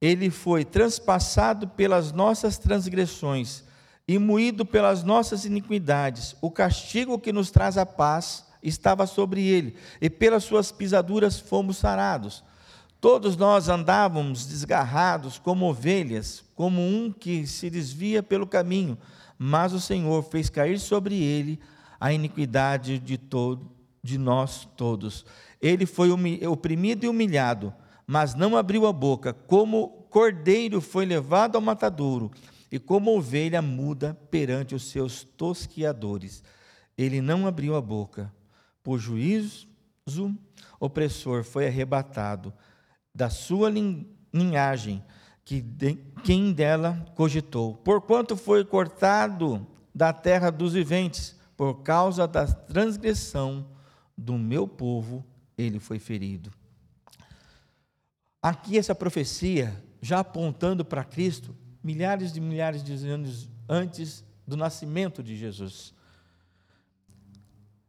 Ele 0.00 0.30
foi 0.30 0.64
transpassado 0.64 1.66
pelas 1.66 2.12
nossas 2.12 2.56
transgressões 2.56 3.64
e 4.06 4.16
moído 4.16 4.64
pelas 4.64 5.02
nossas 5.02 5.44
iniquidades. 5.44 6.36
O 6.40 6.52
castigo 6.52 7.18
que 7.18 7.32
nos 7.32 7.50
traz 7.50 7.76
a 7.76 7.84
paz 7.84 8.46
estava 8.62 9.08
sobre 9.08 9.44
ele, 9.44 9.74
e 10.00 10.08
pelas 10.08 10.44
suas 10.44 10.70
pisaduras 10.70 11.40
fomos 11.40 11.78
sarados. 11.78 12.44
Todos 13.04 13.36
nós 13.36 13.68
andávamos 13.68 14.46
desgarrados 14.46 15.38
como 15.38 15.66
ovelhas, 15.66 16.42
como 16.54 16.80
um 16.80 17.12
que 17.12 17.46
se 17.46 17.68
desvia 17.68 18.22
pelo 18.22 18.46
caminho, 18.46 18.96
mas 19.36 19.74
o 19.74 19.78
Senhor 19.78 20.22
fez 20.22 20.48
cair 20.48 20.80
sobre 20.80 21.22
ele 21.22 21.60
a 22.00 22.14
iniquidade 22.14 22.98
de 22.98 23.18
todo 23.18 23.70
de 24.02 24.16
nós 24.16 24.66
todos. 24.74 25.26
Ele 25.60 25.84
foi 25.84 26.08
oprimido 26.46 27.04
e 27.04 27.08
humilhado, 27.10 27.74
mas 28.06 28.34
não 28.34 28.56
abriu 28.56 28.86
a 28.86 28.92
boca, 28.92 29.34
como 29.34 30.06
cordeiro 30.08 30.80
foi 30.80 31.04
levado 31.04 31.56
ao 31.56 31.60
matadouro, 31.60 32.30
e 32.72 32.78
como 32.78 33.14
ovelha 33.14 33.60
muda 33.60 34.18
perante 34.30 34.74
os 34.74 34.84
seus 34.84 35.24
tosquiadores. 35.24 36.42
Ele 36.96 37.20
não 37.20 37.46
abriu 37.46 37.76
a 37.76 37.82
boca. 37.82 38.32
Por 38.82 38.98
juízo 38.98 39.68
opressor 40.80 41.44
foi 41.44 41.66
arrebatado 41.66 42.50
da 43.14 43.30
sua 43.30 43.70
linhagem, 43.70 45.04
que 45.44 45.60
de, 45.60 45.94
quem 46.24 46.52
dela 46.52 47.06
cogitou. 47.14 47.74
Porquanto 47.76 48.36
foi 48.36 48.64
cortado 48.64 49.66
da 49.94 50.12
terra 50.12 50.50
dos 50.50 50.72
viventes, 50.72 51.36
por 51.56 51.82
causa 51.82 52.26
da 52.26 52.46
transgressão 52.46 53.66
do 54.16 54.36
meu 54.36 54.66
povo, 54.66 55.24
ele 55.56 55.78
foi 55.78 55.98
ferido. 55.98 56.52
Aqui 58.42 58.76
essa 58.76 58.94
profecia, 58.94 59.82
já 60.02 60.18
apontando 60.18 60.84
para 60.84 61.04
Cristo, 61.04 61.56
milhares 61.82 62.32
de 62.32 62.40
milhares 62.40 62.82
de 62.82 62.92
anos 63.08 63.48
antes 63.68 64.24
do 64.46 64.56
nascimento 64.56 65.22
de 65.22 65.36
Jesus. 65.36 65.94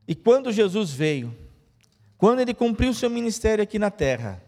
E 0.08 0.14
quando 0.14 0.52
Jesus 0.52 0.92
veio, 0.92 1.36
quando 2.18 2.40
ele 2.40 2.54
cumpriu 2.54 2.94
seu 2.94 3.10
ministério 3.10 3.64
aqui 3.64 3.80
na 3.80 3.90
terra, 3.90 4.42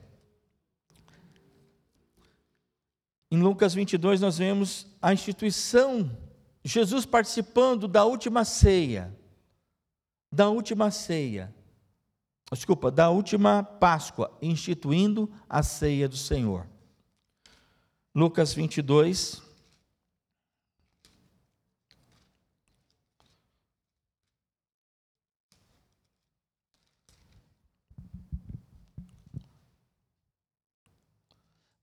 em 3.30 3.42
Lucas 3.42 3.74
22 3.74 4.22
nós 4.22 4.38
vemos 4.38 4.88
a 5.02 5.14
instituição, 5.14 6.12
Jesus 6.64 7.06
participando 7.06 7.88
da 7.88 8.06
última 8.06 8.46
ceia, 8.46 9.16
da 10.32 10.50
última 10.50 10.92
ceia, 10.92 11.54
desculpa, 12.52 12.90
da 12.90 13.10
última 13.10 13.64
Páscoa, 13.64 14.38
instituindo 14.42 15.30
a 15.50 15.62
ceia 15.62 16.08
do 16.08 16.18
Senhor. 16.18 16.66
Lucas 18.16 18.54
22, 18.54 19.42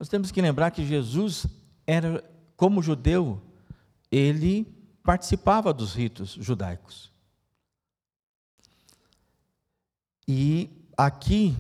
Nós 0.05 0.11
temos 0.11 0.31
que 0.31 0.43
lembrar 0.43 0.71
que 0.71 0.85
Jesus 0.85 1.47
era, 1.87 2.23
como 2.59 2.83
judeu, 2.83 3.41
ele 4.11 4.67
participava 5.03 5.73
dos 5.73 5.95
ritos 5.95 6.37
judaicos. 6.39 7.11
E 10.29 10.69
aqui 10.95 11.57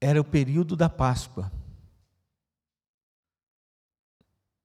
era 0.00 0.20
o 0.20 0.24
período 0.24 0.76
da 0.76 0.88
Páscoa. 0.88 1.50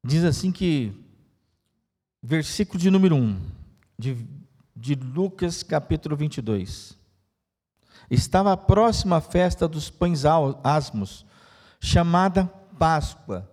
Diz 0.05 0.23
assim 0.23 0.51
que, 0.51 0.93
versículo 2.21 2.77
de 2.77 2.91
número 2.91 3.15
1, 3.15 3.41
de, 3.97 4.27
de 4.75 4.93
Lucas 4.93 5.63
capítulo 5.63 6.15
22. 6.15 6.95
Estava 8.11 8.53
a 8.53 8.57
próxima 8.57 9.19
festa 9.19 9.67
dos 9.67 9.89
pães 9.89 10.25
asmos, 10.63 11.25
chamada 11.81 12.58
Páscoa. 12.79 13.51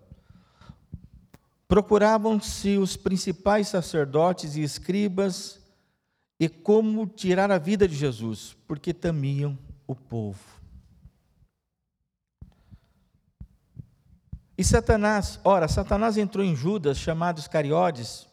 Procuravam-se 1.67 2.79
os 2.79 2.97
principais 2.97 3.67
sacerdotes 3.67 4.55
e 4.55 4.63
escribas 4.63 5.61
e 6.39 6.49
como 6.49 7.09
tirar 7.09 7.51
a 7.51 7.59
vida 7.59 7.89
de 7.89 7.97
Jesus, 7.97 8.57
porque 8.69 8.95
temiam 8.95 9.59
o 9.85 9.97
povo. 9.97 10.39
E 14.57 14.63
Satanás, 14.63 15.41
ora, 15.43 15.67
Satanás 15.67 16.17
entrou 16.17 16.45
em 16.45 16.55
Judas, 16.55 16.97
chamado 16.97 17.39
Iscariotes, 17.39 18.29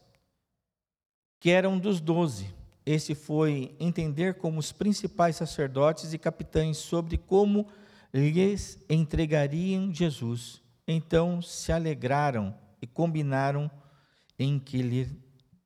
que 1.39 1.49
era 1.49 1.67
um 1.67 1.79
dos 1.79 1.99
doze. 1.99 2.53
Esse 2.85 3.15
foi 3.15 3.75
entender 3.79 4.35
como 4.35 4.59
os 4.59 4.71
principais 4.71 5.37
sacerdotes 5.37 6.13
e 6.13 6.19
capitães 6.19 6.77
sobre 6.77 7.17
como 7.17 7.67
lhes 8.13 8.77
entregariam 8.87 9.91
Jesus. 9.91 10.62
Então 10.87 11.41
se 11.41 11.71
alegraram 11.71 12.55
e 12.81 12.87
combinaram 12.87 13.71
em 14.37 14.59
que 14.59 14.81
lhe, 14.81 15.11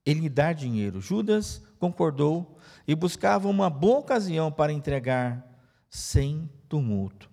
ele 0.05 0.29
dar 0.29 0.53
dinheiro. 0.53 1.01
Judas 1.01 1.61
concordou 1.79 2.57
e 2.87 2.95
buscava 2.95 3.47
uma 3.47 3.69
boa 3.69 3.99
ocasião 3.99 4.51
para 4.51 4.71
entregar 4.71 5.45
sem 5.89 6.49
tumulto. 6.69 7.29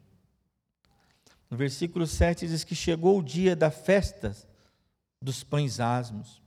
No 1.50 1.56
versículo 1.56 2.06
7 2.06 2.46
diz 2.46 2.64
que 2.64 2.74
chegou 2.74 3.18
o 3.18 3.22
dia 3.22 3.54
da 3.54 3.70
festa 3.70 4.34
dos 5.20 5.44
pães 5.44 5.80
asmos, 5.80 6.42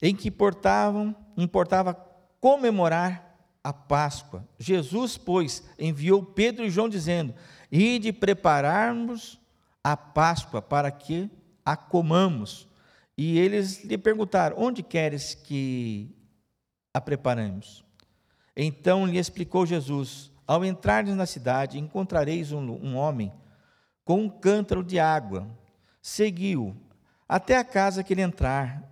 em 0.00 0.14
que 0.14 0.28
importavam, 0.28 1.14
importava 1.36 1.94
comemorar 2.40 3.36
a 3.64 3.72
Páscoa. 3.72 4.46
Jesus, 4.58 5.16
pois, 5.16 5.64
enviou 5.78 6.22
Pedro 6.22 6.64
e 6.64 6.70
João 6.70 6.88
dizendo: 6.88 7.34
Ide 7.70 8.12
prepararmos 8.12 9.40
a 9.86 9.96
Páscoa 9.96 10.60
para 10.60 10.90
que 10.90 11.30
a 11.64 11.76
comamos. 11.76 12.66
E 13.16 13.38
eles 13.38 13.84
lhe 13.84 13.96
perguntaram: 13.96 14.56
Onde 14.58 14.82
queres 14.82 15.32
que 15.32 16.12
a 16.92 17.00
preparemos? 17.00 17.84
Então 18.56 19.06
lhe 19.06 19.16
explicou 19.16 19.64
Jesus: 19.64 20.32
Ao 20.44 20.64
entrares 20.64 21.14
na 21.14 21.24
cidade, 21.24 21.78
encontrareis 21.78 22.50
um, 22.50 22.68
um 22.68 22.96
homem 22.96 23.32
com 24.04 24.22
um 24.22 24.28
cântaro 24.28 24.82
de 24.82 24.98
água. 24.98 25.46
Seguiu 26.02 26.76
até 27.28 27.56
a 27.56 27.64
casa 27.64 28.02
que 28.02 28.12
ele 28.12 28.22
entrar, 28.22 28.82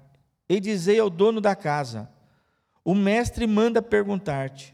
e 0.48 0.60
dizei 0.60 1.00
ao 1.00 1.10
dono 1.10 1.40
da 1.40 1.56
casa: 1.56 2.08
O 2.84 2.94
mestre 2.94 3.48
manda 3.48 3.82
perguntar-te: 3.82 4.72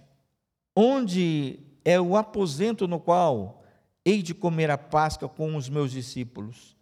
Onde 0.76 1.61
é 1.83 1.98
o 1.98 2.14
aposento 2.14 2.87
no 2.87 3.00
qual 3.00 3.59
hei 4.10 4.22
de 4.22 4.34
comer 4.34 4.70
a 4.70 4.76
Páscoa 4.76 5.28
com 5.28 5.54
os 5.54 5.68
meus 5.68 5.92
discípulos. 5.92 6.76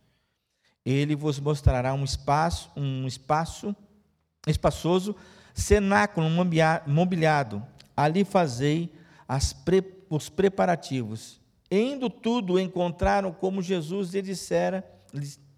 Ele 0.84 1.14
vos 1.14 1.38
mostrará 1.38 1.92
um 1.92 2.02
espaço, 2.02 2.70
um 2.74 3.06
espaço 3.06 3.76
espaçoso, 4.46 5.14
cenáculo 5.52 6.28
mobiliado. 6.86 7.62
Ali 7.94 8.24
fazei 8.24 8.90
pre, 9.64 9.84
os 10.08 10.30
preparativos. 10.30 11.38
Indo 11.70 12.08
tudo, 12.08 12.58
encontraram 12.58 13.30
como 13.30 13.60
Jesus 13.60 14.14
lhe 14.14 14.22
dissera 14.22 14.82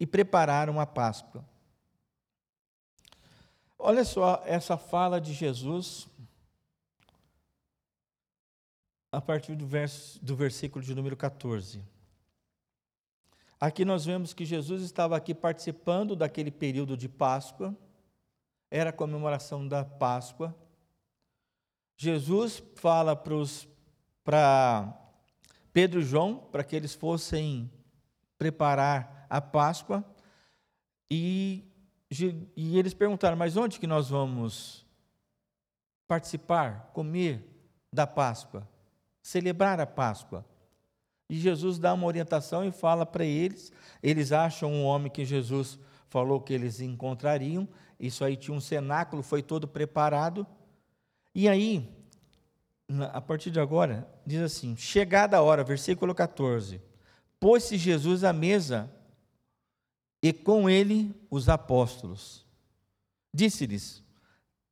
e 0.00 0.04
prepararam 0.06 0.80
a 0.80 0.86
Páscoa. 0.86 1.44
Olha 3.78 4.04
só 4.04 4.42
essa 4.44 4.76
fala 4.76 5.20
de 5.20 5.32
Jesus 5.32 6.09
a 9.12 9.20
partir 9.20 9.56
do, 9.56 9.66
verso, 9.66 10.24
do 10.24 10.36
versículo 10.36 10.84
de 10.84 10.94
número 10.94 11.16
14. 11.16 11.82
Aqui 13.58 13.84
nós 13.84 14.04
vemos 14.04 14.32
que 14.32 14.44
Jesus 14.44 14.82
estava 14.82 15.16
aqui 15.16 15.34
participando 15.34 16.16
daquele 16.16 16.50
período 16.50 16.96
de 16.96 17.08
Páscoa, 17.08 17.76
era 18.70 18.90
a 18.90 18.92
comemoração 18.92 19.66
da 19.66 19.84
Páscoa. 19.84 20.54
Jesus 21.96 22.62
fala 22.76 23.14
para 24.24 24.96
Pedro 25.72 26.00
e 26.00 26.04
João 26.04 26.36
para 26.36 26.64
que 26.64 26.74
eles 26.74 26.94
fossem 26.94 27.70
preparar 28.38 29.26
a 29.28 29.40
Páscoa 29.40 30.04
e, 31.10 31.64
e 32.56 32.78
eles 32.78 32.94
perguntaram: 32.94 33.36
mas 33.36 33.56
onde 33.56 33.78
que 33.78 33.86
nós 33.86 34.08
vamos 34.08 34.86
participar, 36.06 36.90
comer 36.94 37.44
da 37.92 38.06
Páscoa? 38.06 38.66
Celebrar 39.30 39.80
a 39.80 39.86
Páscoa. 39.86 40.44
E 41.28 41.38
Jesus 41.38 41.78
dá 41.78 41.94
uma 41.94 42.06
orientação 42.06 42.64
e 42.64 42.72
fala 42.72 43.06
para 43.06 43.24
eles. 43.24 43.72
Eles 44.02 44.32
acham 44.32 44.72
um 44.72 44.84
homem 44.84 45.10
que 45.10 45.24
Jesus 45.24 45.78
falou 46.08 46.40
que 46.40 46.52
eles 46.52 46.80
encontrariam. 46.80 47.68
Isso 47.98 48.24
aí 48.24 48.36
tinha 48.36 48.56
um 48.56 48.60
cenáculo, 48.60 49.22
foi 49.22 49.40
todo 49.40 49.68
preparado. 49.68 50.44
E 51.32 51.48
aí, 51.48 51.88
a 53.12 53.20
partir 53.20 53.52
de 53.52 53.60
agora, 53.60 54.08
diz 54.26 54.40
assim: 54.40 54.76
Chegada 54.76 55.36
a 55.36 55.42
hora, 55.42 55.62
versículo 55.62 56.12
14: 56.12 56.80
Pôs-se 57.38 57.76
Jesus 57.76 58.24
à 58.24 58.32
mesa 58.32 58.90
e 60.20 60.32
com 60.32 60.68
ele 60.68 61.14
os 61.30 61.48
apóstolos. 61.48 62.44
Disse-lhes: 63.32 64.02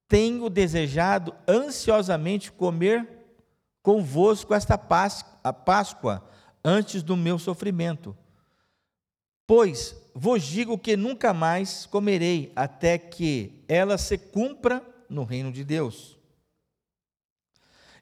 Tenho 0.09 0.51
desejado 0.51 1.33
ansiosamente 1.47 2.51
comer 2.51 3.18
convosco 3.89 4.53
esta 4.53 4.77
Páscoa 4.77 6.31
antes 6.63 7.03
do 7.03 7.17
meu 7.17 7.39
sofrimento. 7.39 8.15
Pois 9.47 9.97
vos 10.15 10.43
digo 10.43 10.77
que 10.77 10.95
nunca 10.95 11.33
mais 11.33 11.87
comerei 11.87 12.53
até 12.55 12.99
que 12.99 13.65
ela 13.67 13.97
se 13.97 14.19
cumpra 14.19 14.87
no 15.09 15.25
reino 15.25 15.51
de 15.51 15.65
Deus. 15.65 16.19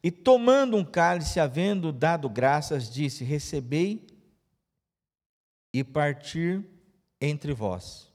E 0.02 0.10
tomando 0.10 0.76
um 0.76 0.84
cálice, 0.84 1.38
havendo 1.38 1.92
dado 1.92 2.28
graças, 2.28 2.92
disse: 2.92 3.22
Recebei 3.22 4.08
e 5.72 5.84
partir 5.84 6.68
entre 7.20 7.52
vós. 7.52 8.12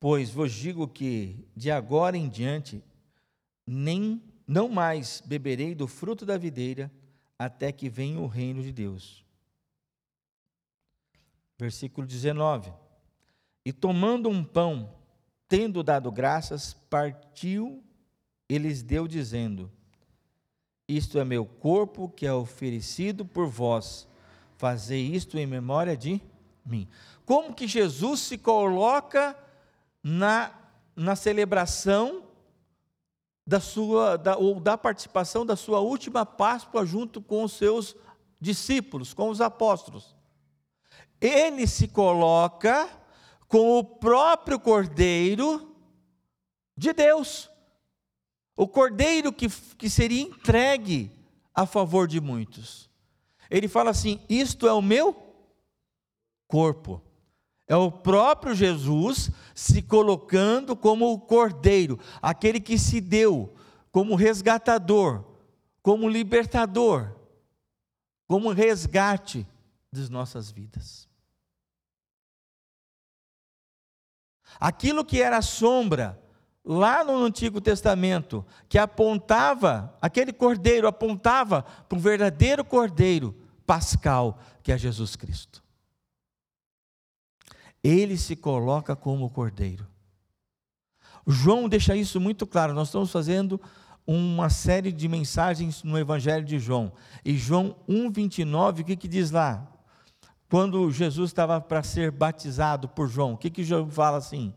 Pois 0.00 0.30
vos 0.30 0.50
digo 0.50 0.88
que 0.88 1.46
de 1.54 1.70
agora 1.70 2.16
em 2.16 2.26
diante 2.26 2.82
nem 3.66 4.31
não 4.52 4.68
mais 4.68 5.22
beberei 5.24 5.74
do 5.74 5.88
fruto 5.88 6.26
da 6.26 6.36
videira 6.36 6.92
até 7.38 7.72
que 7.72 7.88
venha 7.88 8.20
o 8.20 8.26
reino 8.26 8.62
de 8.62 8.70
Deus. 8.70 9.24
Versículo 11.58 12.06
19. 12.06 12.70
E 13.64 13.72
tomando 13.72 14.28
um 14.28 14.44
pão, 14.44 14.94
tendo 15.48 15.82
dado 15.82 16.12
graças, 16.12 16.74
partiu 16.90 17.82
e 18.46 18.58
lhes 18.58 18.82
deu, 18.82 19.08
dizendo: 19.08 19.72
Isto 20.86 21.18
é 21.18 21.24
meu 21.24 21.46
corpo 21.46 22.10
que 22.10 22.26
é 22.26 22.32
oferecido 22.34 23.24
por 23.24 23.46
vós. 23.48 24.06
Fazei 24.58 25.00
isto 25.00 25.38
em 25.38 25.46
memória 25.46 25.96
de 25.96 26.20
mim. 26.62 26.86
Como 27.24 27.54
que 27.54 27.66
Jesus 27.66 28.20
se 28.20 28.36
coloca 28.36 29.34
na, 30.02 30.52
na 30.94 31.16
celebração 31.16 32.31
da 33.52 33.60
sua 33.60 34.16
da, 34.16 34.34
ou 34.34 34.58
da 34.58 34.78
participação 34.78 35.44
da 35.44 35.56
sua 35.56 35.80
última 35.80 36.24
Páscoa 36.24 36.86
junto 36.86 37.20
com 37.20 37.44
os 37.44 37.52
seus 37.52 37.94
discípulos, 38.40 39.12
com 39.12 39.28
os 39.28 39.42
apóstolos. 39.42 40.16
Ele 41.20 41.66
se 41.66 41.86
coloca 41.86 42.88
com 43.46 43.78
o 43.78 43.84
próprio 43.84 44.58
Cordeiro 44.58 45.76
de 46.74 46.94
Deus, 46.94 47.50
o 48.56 48.66
Cordeiro 48.66 49.30
que, 49.30 49.50
que 49.76 49.90
seria 49.90 50.22
entregue 50.22 51.12
a 51.54 51.66
favor 51.66 52.08
de 52.08 52.22
muitos. 52.22 52.88
Ele 53.50 53.68
fala 53.68 53.90
assim: 53.90 54.18
Isto 54.30 54.66
é 54.66 54.72
o 54.72 54.80
meu 54.80 55.14
corpo. 56.48 57.02
É 57.68 57.76
o 57.76 57.90
próprio 57.90 58.54
Jesus 58.54 59.30
se 59.54 59.82
colocando 59.82 60.76
como 60.76 61.12
o 61.12 61.20
cordeiro, 61.20 61.98
aquele 62.20 62.60
que 62.60 62.78
se 62.78 63.00
deu 63.00 63.54
como 63.90 64.14
resgatador, 64.14 65.24
como 65.82 66.08
libertador, 66.08 67.14
como 68.26 68.50
resgate 68.50 69.46
das 69.92 70.08
nossas 70.08 70.50
vidas. 70.50 71.08
Aquilo 74.58 75.04
que 75.04 75.20
era 75.20 75.42
sombra 75.42 76.20
lá 76.64 77.02
no 77.04 77.24
Antigo 77.24 77.60
Testamento, 77.60 78.44
que 78.68 78.78
apontava, 78.78 79.96
aquele 80.00 80.32
cordeiro 80.32 80.86
apontava 80.86 81.62
para 81.62 81.98
o 81.98 82.00
verdadeiro 82.00 82.64
cordeiro 82.64 83.34
pascal, 83.66 84.38
que 84.62 84.72
é 84.72 84.78
Jesus 84.78 85.16
Cristo. 85.16 85.61
Ele 87.82 88.16
se 88.16 88.36
coloca 88.36 88.94
como 88.94 89.30
cordeiro. 89.30 89.86
João 91.26 91.68
deixa 91.68 91.96
isso 91.96 92.20
muito 92.20 92.46
claro. 92.46 92.72
Nós 92.72 92.88
estamos 92.88 93.10
fazendo 93.10 93.60
uma 94.06 94.50
série 94.50 94.92
de 94.92 95.08
mensagens 95.08 95.82
no 95.82 95.98
Evangelho 95.98 96.44
de 96.44 96.58
João. 96.58 96.92
E 97.24 97.36
João 97.36 97.76
1,29, 97.88 98.80
o 98.80 98.84
que, 98.84 98.96
que 98.96 99.08
diz 99.08 99.30
lá? 99.30 99.68
Quando 100.48 100.90
Jesus 100.90 101.30
estava 101.30 101.60
para 101.60 101.82
ser 101.82 102.10
batizado 102.10 102.88
por 102.88 103.08
João, 103.08 103.34
o 103.34 103.38
que, 103.38 103.50
que 103.50 103.64
João 103.64 103.88
fala 103.90 104.18
assim? 104.18 104.52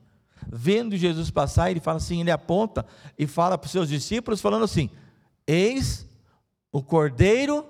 Vendo 0.47 0.97
Jesus 0.97 1.31
passar, 1.31 1.71
ele 1.71 1.79
fala 1.79 1.97
assim: 1.97 2.19
ele 2.19 2.31
aponta 2.31 2.85
e 3.17 3.25
fala 3.25 3.57
para 3.57 3.65
os 3.65 3.71
seus 3.71 3.89
discípulos, 3.89 4.41
falando 4.41 4.65
assim: 4.65 4.89
Eis 5.47 6.07
o 6.71 6.83
Cordeiro 6.83 7.65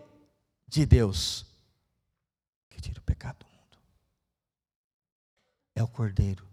de 0.67 0.85
Deus 0.85 1.45
que 2.69 2.81
tira 2.81 2.99
o 2.99 3.03
pecado 3.03 3.45
é 5.75 5.83
o 5.83 5.87
Cordeiro 5.87 6.47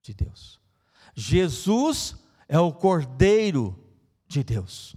de 0.00 0.14
Deus. 0.14 0.60
Jesus 1.14 2.16
é 2.48 2.58
o 2.58 2.72
Cordeiro 2.72 3.76
de 4.26 4.44
Deus, 4.44 4.94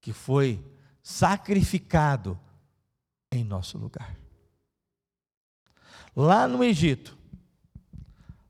que 0.00 0.12
foi 0.12 0.64
sacrificado 1.02 2.38
em 3.32 3.42
nosso 3.42 3.78
lugar. 3.78 4.16
Lá 6.14 6.46
no 6.46 6.62
Egito, 6.62 7.16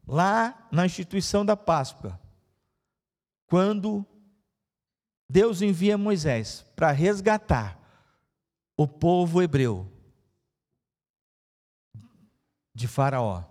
lá 0.07 0.66
na 0.72 0.87
instituição 0.87 1.44
da 1.44 1.57
Páscoa, 1.57 2.18
quando 3.46 4.04
Deus 5.28 5.62
envia 5.62 5.98
Moisés 5.98 6.64
para 6.74 6.90
resgatar 6.90 7.78
o 8.76 8.88
povo 8.88 9.42
hebreu 9.42 9.90
de 12.74 12.88
Faraó, 12.88 13.44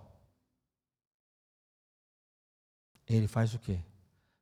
ele 3.16 3.26
faz 3.26 3.54
o 3.54 3.58
quê? 3.58 3.80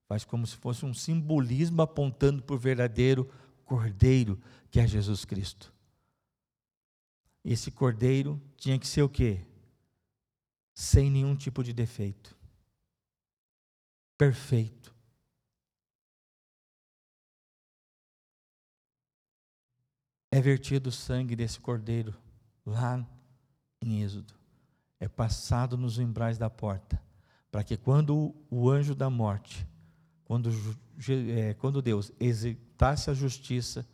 Faz 0.09 0.25
como 0.25 0.47
se 0.47 0.57
fosse 0.57 0.85
um 0.85 0.93
simbolismo 0.93 1.83
apontando 1.83 2.43
para 2.43 2.55
o 2.55 2.59
verdadeiro 2.59 3.31
cordeiro 3.65 4.41
que 4.71 4.81
é 4.81 4.87
Jesus 4.87 5.25
Cristo. 5.25 5.73
Esse 7.45 7.71
cordeiro 7.71 8.41
tinha 8.57 8.79
que 8.79 8.87
ser 8.87 9.03
o 9.03 9.09
quê? 9.09 9.47
Sem 10.75 11.11
nenhum 11.11 11.37
tipo 11.37 11.63
de 11.63 11.73
defeito. 11.73 12.37
Perfeito. 14.19 14.95
É 20.31 20.41
vertido 20.41 20.91
o 20.91 20.93
sangue 20.93 21.37
desse 21.37 21.61
cordeiro 21.61 22.15
lá 22.65 23.07
em 23.81 24.03
Êxodo. 24.03 24.35
É 24.99 25.09
passado 25.09 25.77
nos 25.77 25.99
umbrais 25.99 26.37
da 26.37 26.51
porta 26.51 27.06
para 27.51 27.65
que 27.65 27.77
quando 27.77 28.35
o 28.51 28.71
anjo 28.71 28.95
da 28.95 29.09
morte, 29.09 29.67
quando, 30.25 30.51
é, 31.37 31.55
quando 31.55 31.81
Deus 31.81 32.13
executasse 32.19 33.11
a 33.11 33.15
justiça 33.15 33.87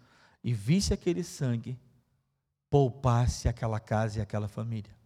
e 0.42 0.52
visse 0.52 0.92
aquele 0.92 1.22
sangue, 1.22 1.78
poupasse 2.70 3.48
aquela 3.48 3.78
casa 3.78 4.18
e 4.18 4.22
aquela 4.22 4.48
família. 4.48 4.96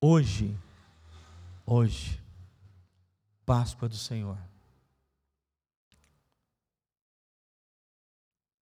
Hoje, 0.00 0.56
hoje, 1.66 2.22
Páscoa 3.44 3.88
do 3.88 3.96
Senhor. 3.96 4.38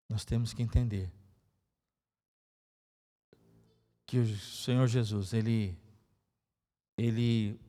Nós 0.08 0.24
temos 0.24 0.52
que 0.52 0.62
entender 0.62 1.10
que 4.06 4.18
o 4.18 4.38
Senhor 4.38 4.86
Jesus, 4.86 5.32
Ele 5.32 5.76
ele, 6.96 7.60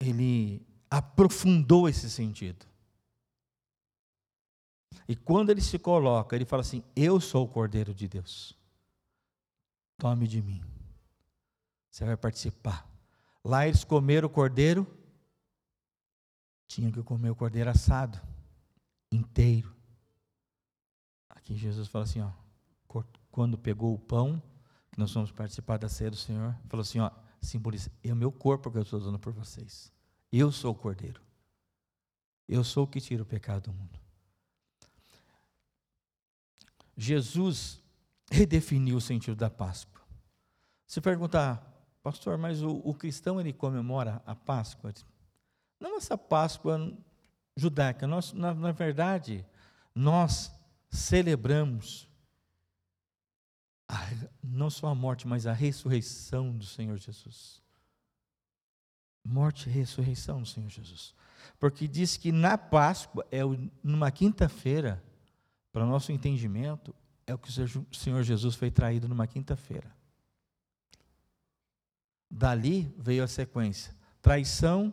ele 0.00 0.66
aprofundou 0.90 1.88
esse 1.88 2.10
sentido. 2.10 2.66
E 5.08 5.16
quando 5.16 5.50
ele 5.50 5.60
se 5.60 5.78
coloca, 5.78 6.36
ele 6.36 6.44
fala 6.44 6.62
assim: 6.62 6.82
Eu 6.94 7.20
sou 7.20 7.44
o 7.44 7.48
Cordeiro 7.48 7.94
de 7.94 8.08
Deus. 8.08 8.56
Tome 9.98 10.26
de 10.26 10.40
mim. 10.40 10.62
Você 11.90 12.04
vai 12.04 12.16
participar. 12.16 12.88
Lá 13.44 13.66
eles 13.66 13.84
comeram 13.84 14.28
o 14.28 14.30
cordeiro, 14.30 14.86
tinha 16.68 16.92
que 16.92 17.02
comer 17.02 17.30
o 17.30 17.34
cordeiro 17.34 17.70
assado, 17.70 18.20
inteiro. 19.10 19.74
Aqui 21.28 21.56
Jesus 21.56 21.88
fala 21.88 22.04
assim: 22.04 22.20
ó, 22.20 22.30
quando 23.30 23.58
pegou 23.58 23.94
o 23.94 23.98
pão, 23.98 24.42
que 24.92 24.98
nós 24.98 25.12
vamos 25.12 25.32
participar 25.32 25.78
da 25.78 25.88
ceia 25.88 26.10
do 26.10 26.16
Senhor, 26.16 26.54
falou 26.68 26.82
assim: 26.82 27.00
ó, 27.00 27.10
simboliza, 27.40 27.90
é 28.02 28.12
o 28.12 28.16
meu 28.16 28.30
corpo 28.30 28.70
que 28.70 28.78
eu 28.78 28.82
estou 28.82 29.00
dando 29.00 29.18
por 29.18 29.32
vocês. 29.32 29.92
Eu 30.32 30.52
sou 30.52 30.72
o 30.72 30.74
cordeiro. 30.74 31.20
Eu 32.48 32.64
sou 32.64 32.84
o 32.84 32.86
que 32.86 33.00
tira 33.00 33.22
o 33.22 33.26
pecado 33.26 33.70
do 33.70 33.72
mundo. 33.72 33.98
Jesus 36.96 37.80
redefiniu 38.30 38.96
o 38.96 39.00
sentido 39.00 39.36
da 39.36 39.48
Páscoa. 39.48 40.02
Se 40.86 41.00
perguntar, 41.00 41.64
pastor, 42.02 42.36
mas 42.36 42.62
o, 42.62 42.80
o 42.84 42.92
cristão 42.92 43.40
ele 43.40 43.52
comemora 43.52 44.22
a 44.26 44.34
Páscoa? 44.34 44.92
Não 45.78 45.96
essa 45.96 46.18
Páscoa 46.18 46.92
judaica, 47.56 48.06
nós, 48.06 48.32
na, 48.32 48.52
na 48.52 48.72
verdade, 48.72 49.46
nós 49.94 50.52
celebramos 50.90 52.09
a, 53.90 54.08
não 54.42 54.70
só 54.70 54.86
a 54.86 54.94
morte, 54.94 55.26
mas 55.26 55.46
a 55.46 55.52
ressurreição 55.52 56.56
do 56.56 56.64
Senhor 56.64 56.96
Jesus. 56.96 57.60
Morte 59.24 59.68
e 59.68 59.72
ressurreição 59.72 60.40
do 60.40 60.46
Senhor 60.46 60.70
Jesus. 60.70 61.12
Porque 61.58 61.88
diz 61.88 62.16
que 62.16 62.30
na 62.30 62.56
Páscoa, 62.56 63.26
é 63.30 63.40
numa 63.82 64.10
quinta-feira, 64.10 65.02
para 65.72 65.84
nosso 65.84 66.12
entendimento, 66.12 66.94
é 67.26 67.34
o 67.34 67.38
que 67.38 67.48
o 67.48 67.94
Senhor 67.94 68.22
Jesus 68.22 68.54
foi 68.54 68.70
traído 68.70 69.08
numa 69.08 69.26
quinta-feira. 69.26 69.94
Dali 72.30 72.94
veio 72.96 73.24
a 73.24 73.28
sequência: 73.28 73.94
traição, 74.22 74.92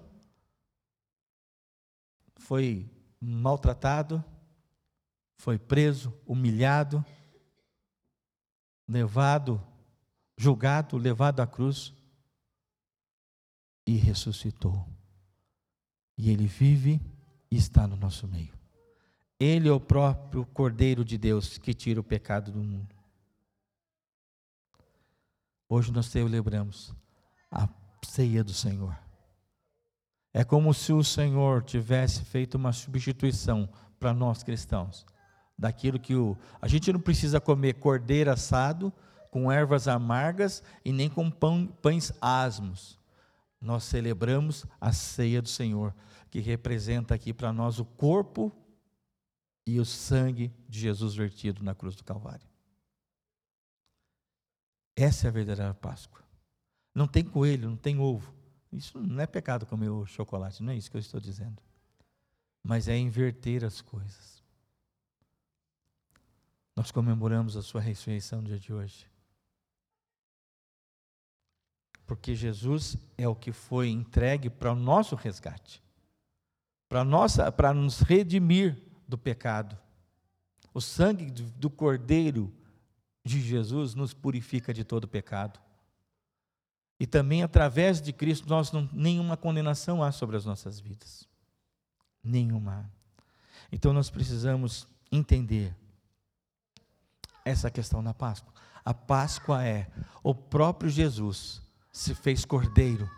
foi 2.36 2.90
maltratado, 3.20 4.24
foi 5.36 5.60
preso, 5.60 6.14
humilhado, 6.26 7.06
levado 8.88 9.62
julgado, 10.38 10.98
levado 10.98 11.40
à 11.40 11.48
cruz 11.48 11.94
e 13.86 13.96
ressuscitou. 13.96 14.88
E 16.18 16.30
ele 16.30 16.46
vive 16.46 17.02
e 17.50 17.58
está 17.58 17.88
no 17.88 17.96
nosso 17.96 18.28
meio. 18.28 18.56
Ele 19.40 19.68
é 19.68 19.72
o 19.72 19.80
próprio 19.80 20.46
Cordeiro 20.46 21.04
de 21.04 21.18
Deus 21.18 21.58
que 21.58 21.74
tira 21.74 22.00
o 22.00 22.04
pecado 22.04 22.52
do 22.52 22.64
mundo. 22.64 22.96
Hoje 25.70 25.92
nós 25.92 26.08
celebramos 26.08 26.94
a 27.52 27.68
ceia 28.04 28.44
do 28.44 28.54
Senhor. 28.54 28.98
É 30.34 30.44
como 30.44 30.74
se 30.74 30.94
o 30.94 31.04
Senhor 31.04 31.64
tivesse 31.64 32.24
feito 32.24 32.56
uma 32.56 32.72
substituição 32.72 33.70
para 34.00 34.14
nós 34.14 34.44
cristãos. 34.44 35.06
Daquilo 35.58 36.00
que 36.00 36.16
o. 36.16 36.38
A 36.62 36.68
gente 36.68 36.94
não 36.94 37.00
precisa 37.00 37.42
comer 37.42 37.76
cordeiro 37.76 38.32
assado 38.32 38.94
com 39.32 39.52
ervas 39.52 39.88
amargas 39.88 40.64
e 40.86 40.92
nem 40.92 41.10
com 41.10 41.30
pão, 41.32 41.68
pães 41.82 42.12
asmos. 42.22 43.00
Nós 43.60 43.84
celebramos 43.84 44.66
a 44.80 44.94
ceia 44.94 45.42
do 45.42 45.50
Senhor, 45.50 45.94
que 46.30 46.40
representa 46.40 47.16
aqui 47.16 47.34
para 47.34 47.52
nós 47.52 47.80
o 47.80 47.86
corpo 47.86 48.52
e 49.66 49.80
o 49.80 49.86
sangue 49.86 50.54
de 50.70 50.80
Jesus 50.80 51.16
vertido 51.16 51.64
na 51.64 51.74
cruz 51.74 51.96
do 51.96 52.04
Calvário. 52.04 52.48
Essa 54.96 55.28
é 55.28 55.30
a 55.30 55.32
verdadeira 55.32 55.74
Páscoa. 55.74 56.24
Não 56.96 57.08
tem 57.08 57.24
coelho, 57.24 57.70
não 57.70 57.78
tem 57.78 58.00
ovo. 58.00 58.34
Isso 58.72 59.00
não 59.00 59.22
é 59.22 59.28
pecado 59.28 59.66
comer 59.66 59.90
o 59.90 60.06
chocolate, 60.06 60.64
não 60.64 60.72
é 60.72 60.76
isso 60.76 60.90
que 60.90 60.98
eu 60.98 61.02
estou 61.02 61.20
dizendo. 61.20 61.62
Mas 62.64 62.88
é 62.88 62.98
inverter 62.98 63.64
as 63.64 63.82
coisas. 63.82 64.37
Nós 66.78 66.92
comemoramos 66.92 67.58
a 67.58 67.64
sua 67.64 67.82
ressurreição 67.82 68.40
no 68.40 68.50
dia 68.50 68.60
de 68.60 68.72
hoje. 68.72 69.10
Porque 72.06 72.36
Jesus 72.36 72.96
é 73.18 73.28
o 73.28 73.34
que 73.34 73.52
foi 73.52 73.90
entregue 73.90 74.48
para 74.48 74.72
o 74.72 74.76
nosso 74.76 75.16
resgate. 75.16 75.82
Para 76.88 77.04
nossa, 77.04 77.52
para 77.52 77.74
nos 77.74 78.02
redimir 78.02 78.80
do 79.08 79.18
pecado. 79.18 79.76
O 80.72 80.80
sangue 80.80 81.32
do 81.32 81.68
Cordeiro 81.68 82.54
de 83.26 83.42
Jesus 83.42 83.96
nos 83.96 84.14
purifica 84.14 84.72
de 84.72 84.84
todo 84.84 85.08
pecado. 85.08 85.60
E 87.00 87.08
também 87.08 87.42
através 87.42 88.00
de 88.00 88.14
Cristo 88.14 88.48
nós 88.48 88.72
não, 88.72 88.88
nenhuma 88.94 89.36
condenação 89.36 90.04
há 90.04 90.12
sobre 90.12 90.38
as 90.38 90.46
nossas 90.46 90.80
vidas. 90.80 91.28
Nenhuma. 92.24 92.88
Então 93.72 93.92
nós 93.92 94.12
precisamos 94.12 94.88
entender 95.12 95.76
essa 97.48 97.70
questão 97.72 98.04
da 98.04 98.14
Páscoa. 98.14 98.54
A 98.84 98.94
Páscoa 98.94 99.66
é 99.66 99.88
o 100.24 100.34
próprio 100.34 100.90
Jesus 100.90 101.62
se 101.92 102.14
fez 102.14 102.46
cordeiro. 102.46 103.10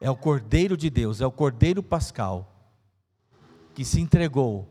É 0.00 0.10
o 0.10 0.16
cordeiro 0.16 0.76
de 0.76 0.90
Deus, 0.90 1.20
é 1.20 1.26
o 1.26 1.32
cordeiro 1.32 1.82
pascal 1.82 2.52
que 3.74 3.84
se 3.84 4.00
entregou 4.00 4.68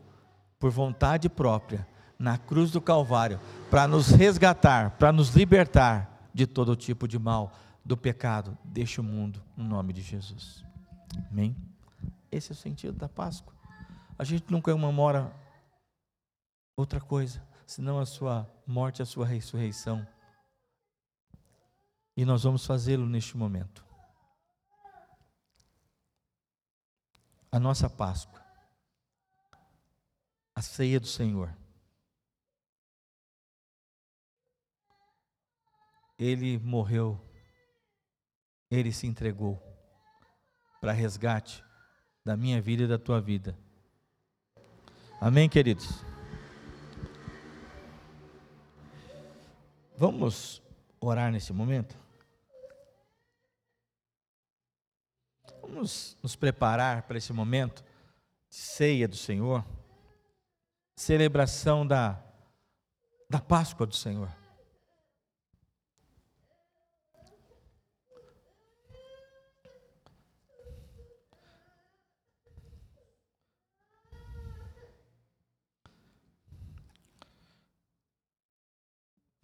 por 0.60 0.72
vontade 0.72 1.30
própria 1.30 1.88
na 2.18 2.38
cruz 2.38 2.72
do 2.72 2.80
Calvário 2.80 3.40
para 3.70 3.88
nos 3.88 4.10
resgatar, 4.10 4.92
para 4.92 5.12
nos 5.12 5.30
libertar 5.30 6.30
de 6.34 6.46
todo 6.46 6.76
tipo 6.76 7.08
de 7.08 7.18
mal 7.18 7.52
do 7.84 7.96
pecado 7.96 8.58
deste 8.64 9.02
mundo, 9.02 9.42
no 9.56 9.64
nome 9.64 9.94
de 9.94 10.02
Jesus. 10.02 10.64
Amém? 11.32 11.56
Esse 12.32 12.52
é 12.52 12.54
o 12.54 12.58
sentido 12.58 12.98
da 12.98 13.08
Páscoa. 13.10 13.54
A 14.18 14.24
gente 14.24 14.46
nunca 14.52 14.72
comemora 14.72 15.32
outra 16.78 17.00
coisa, 17.00 17.42
senão 17.66 18.00
a 18.00 18.06
sua 18.06 18.50
morte, 18.66 19.02
a 19.02 19.06
sua 19.06 19.26
ressurreição. 19.26 20.08
E 22.16 22.24
nós 22.24 22.44
vamos 22.44 22.66
fazê-lo 22.66 23.06
neste 23.06 23.36
momento. 23.36 23.86
A 27.52 27.60
nossa 27.60 27.90
Páscoa, 27.90 28.44
a 30.54 30.62
ceia 30.62 31.00
do 31.00 31.08
Senhor. 31.08 31.56
Ele 36.18 36.58
morreu 36.60 37.26
ele 38.70 38.92
se 38.92 39.08
entregou 39.08 39.62
para 40.82 40.92
resgate 40.92 41.64
da 42.24 42.36
minha 42.36 42.62
vida 42.62 42.84
e 42.84 42.88
da 42.88 42.98
tua 42.98 43.22
vida. 43.22 43.58
Amém, 45.22 45.48
queridos? 45.48 46.04
Vamos 49.98 50.62
orar 51.00 51.32
nesse 51.32 51.54
momento? 51.54 51.98
Vamos 55.62 56.18
nos 56.22 56.36
preparar 56.36 57.04
para 57.04 57.18
esse 57.18 57.32
momento 57.34 57.84
de 58.50 58.56
ceia 58.56 59.08
do 59.08 59.16
Senhor, 59.16 59.66
celebração 60.96 61.86
da, 61.86 62.22
da 63.30 63.40
Páscoa 63.40 63.86
do 63.86 63.96
Senhor. 63.96 64.45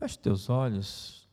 Feche 0.01 0.17
teus 0.17 0.49
olhos. 0.49 1.29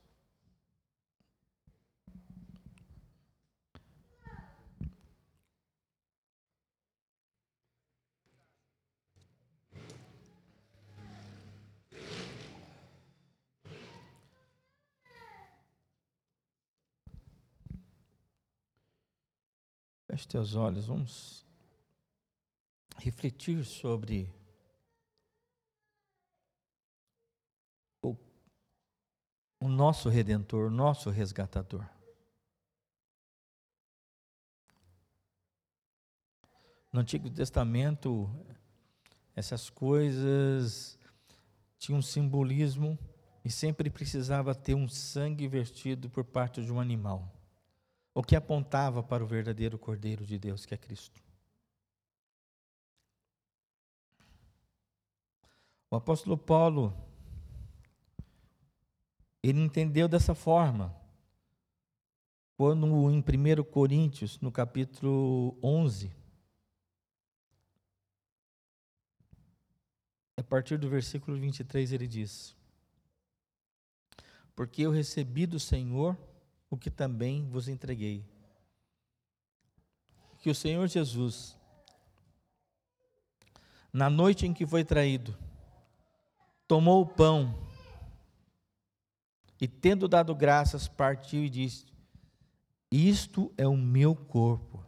Feche 20.06 20.28
teus 20.28 20.54
olhos, 20.54 20.84
vamos 20.84 21.46
refletir 22.98 23.64
sobre 23.64 24.30
o 29.60 29.68
nosso 29.68 30.08
redentor, 30.08 30.66
o 30.66 30.70
nosso 30.70 31.10
resgatador. 31.10 31.84
No 36.92 37.00
Antigo 37.00 37.28
Testamento, 37.28 38.30
essas 39.34 39.68
coisas 39.68 40.98
tinham 41.78 41.98
um 41.98 42.02
simbolismo 42.02 42.98
e 43.44 43.50
sempre 43.50 43.90
precisava 43.90 44.54
ter 44.54 44.74
um 44.74 44.88
sangue 44.88 45.46
vertido 45.46 46.08
por 46.08 46.24
parte 46.24 46.64
de 46.64 46.72
um 46.72 46.80
animal, 46.80 47.32
o 48.14 48.22
que 48.22 48.34
apontava 48.34 49.02
para 49.02 49.22
o 49.22 49.26
verdadeiro 49.26 49.78
Cordeiro 49.78 50.24
de 50.26 50.38
Deus, 50.38 50.64
que 50.66 50.74
é 50.74 50.76
Cristo. 50.76 51.22
O 55.90 55.96
apóstolo 55.96 56.36
Paulo 56.36 57.07
ele 59.42 59.60
entendeu 59.60 60.08
dessa 60.08 60.34
forma. 60.34 60.94
Quando 62.56 62.86
em 63.10 63.20
1 63.20 63.64
Coríntios, 63.64 64.40
no 64.40 64.50
capítulo 64.50 65.56
11, 65.62 66.10
a 70.36 70.42
partir 70.42 70.76
do 70.76 70.88
versículo 70.88 71.38
23, 71.38 71.92
ele 71.92 72.08
diz: 72.08 72.56
Porque 74.56 74.82
eu 74.82 74.90
recebi 74.90 75.46
do 75.46 75.60
Senhor 75.60 76.18
o 76.68 76.76
que 76.76 76.90
também 76.90 77.48
vos 77.48 77.68
entreguei. 77.68 78.24
Que 80.40 80.50
o 80.50 80.54
Senhor 80.54 80.86
Jesus, 80.88 81.56
na 83.92 84.10
noite 84.10 84.46
em 84.46 84.54
que 84.54 84.66
foi 84.66 84.84
traído, 84.84 85.36
tomou 86.66 87.02
o 87.02 87.06
pão, 87.06 87.67
e 89.60 89.66
tendo 89.66 90.06
dado 90.06 90.34
graças, 90.34 90.86
partiu 90.86 91.44
e 91.44 91.50
disse: 91.50 91.86
Isto 92.90 93.52
é 93.56 93.66
o 93.66 93.76
meu 93.76 94.14
corpo, 94.14 94.84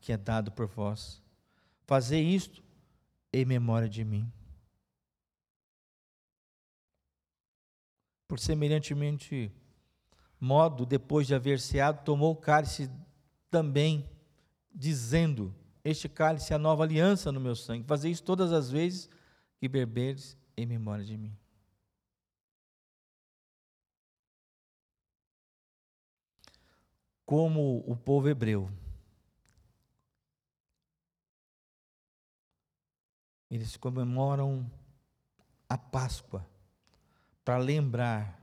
que 0.00 0.12
é 0.12 0.16
dado 0.16 0.52
por 0.52 0.66
vós. 0.66 1.22
Fazei 1.86 2.22
isto 2.22 2.62
em 3.32 3.44
memória 3.44 3.88
de 3.88 4.04
mim. 4.04 4.30
Por 8.28 8.38
semelhantemente 8.38 9.50
modo, 10.38 10.86
depois 10.86 11.26
de 11.26 11.34
haver 11.34 11.58
ceado, 11.58 12.04
tomou 12.04 12.32
o 12.32 12.36
cálice 12.36 12.90
também, 13.50 14.08
dizendo: 14.72 15.52
Este 15.82 16.08
cálice 16.08 16.52
é 16.52 16.56
a 16.56 16.60
nova 16.60 16.84
aliança 16.84 17.32
no 17.32 17.40
meu 17.40 17.56
sangue. 17.56 17.86
Fazei 17.86 18.12
isso 18.12 18.22
todas 18.22 18.52
as 18.52 18.70
vezes 18.70 19.10
que 19.58 19.66
beberes 19.66 20.36
em 20.56 20.66
memória 20.66 21.04
de 21.04 21.16
mim. 21.16 21.36
Como 27.28 27.84
o 27.86 27.94
povo 27.94 28.26
hebreu. 28.26 28.70
Eles 33.50 33.76
comemoram 33.76 34.66
a 35.68 35.76
Páscoa 35.76 36.48
para 37.44 37.58
lembrar 37.58 38.40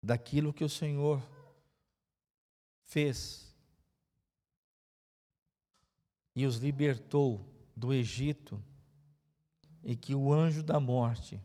daquilo 0.00 0.52
que 0.52 0.62
o 0.62 0.68
Senhor 0.68 1.20
fez 2.84 3.52
e 6.36 6.46
os 6.46 6.58
libertou 6.58 7.44
do 7.74 7.92
Egito 7.92 8.62
e 9.82 9.96
que 9.96 10.14
o 10.14 10.32
anjo 10.32 10.62
da 10.62 10.78
morte 10.78 11.42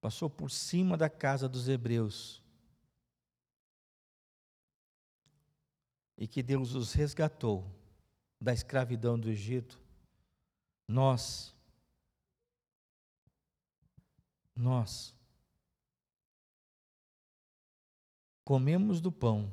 passou 0.00 0.30
por 0.30 0.52
cima 0.52 0.96
da 0.96 1.10
casa 1.10 1.48
dos 1.48 1.68
hebreus 1.68 2.39
e 6.20 6.28
que 6.28 6.42
Deus 6.42 6.74
os 6.74 6.92
resgatou 6.92 7.66
da 8.38 8.52
escravidão 8.52 9.18
do 9.18 9.30
Egito, 9.30 9.80
nós, 10.86 11.56
nós 14.54 15.16
comemos 18.44 19.00
do 19.00 19.10
pão 19.10 19.50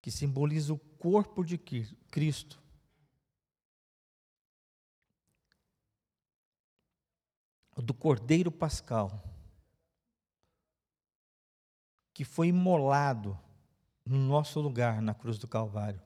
que 0.00 0.10
simboliza 0.10 0.72
o 0.72 0.78
corpo 0.78 1.44
de 1.44 1.58
Cristo. 1.58 2.62
Do 7.76 7.92
Cordeiro 7.92 8.50
Pascal, 8.50 9.22
que 12.14 12.24
foi 12.24 12.48
imolado 12.48 13.43
no 14.04 14.18
nosso 14.18 14.60
lugar 14.60 15.00
na 15.00 15.14
cruz 15.14 15.38
do 15.38 15.48
Calvário. 15.48 16.02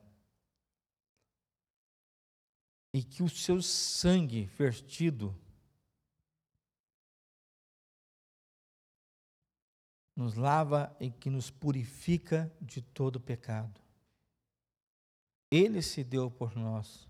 E 2.93 3.03
que 3.03 3.21
o 3.21 3.29
seu 3.29 3.61
sangue 3.61 4.45
vertido 4.45 5.35
nos 10.15 10.35
lava 10.35 10.95
e 10.99 11.09
que 11.09 11.29
nos 11.29 11.49
purifica 11.49 12.51
de 12.61 12.81
todo 12.81 13.19
pecado. 13.19 13.79
Ele 15.51 15.81
se 15.81 16.03
deu 16.03 16.29
por 16.29 16.55
nós. 16.55 17.07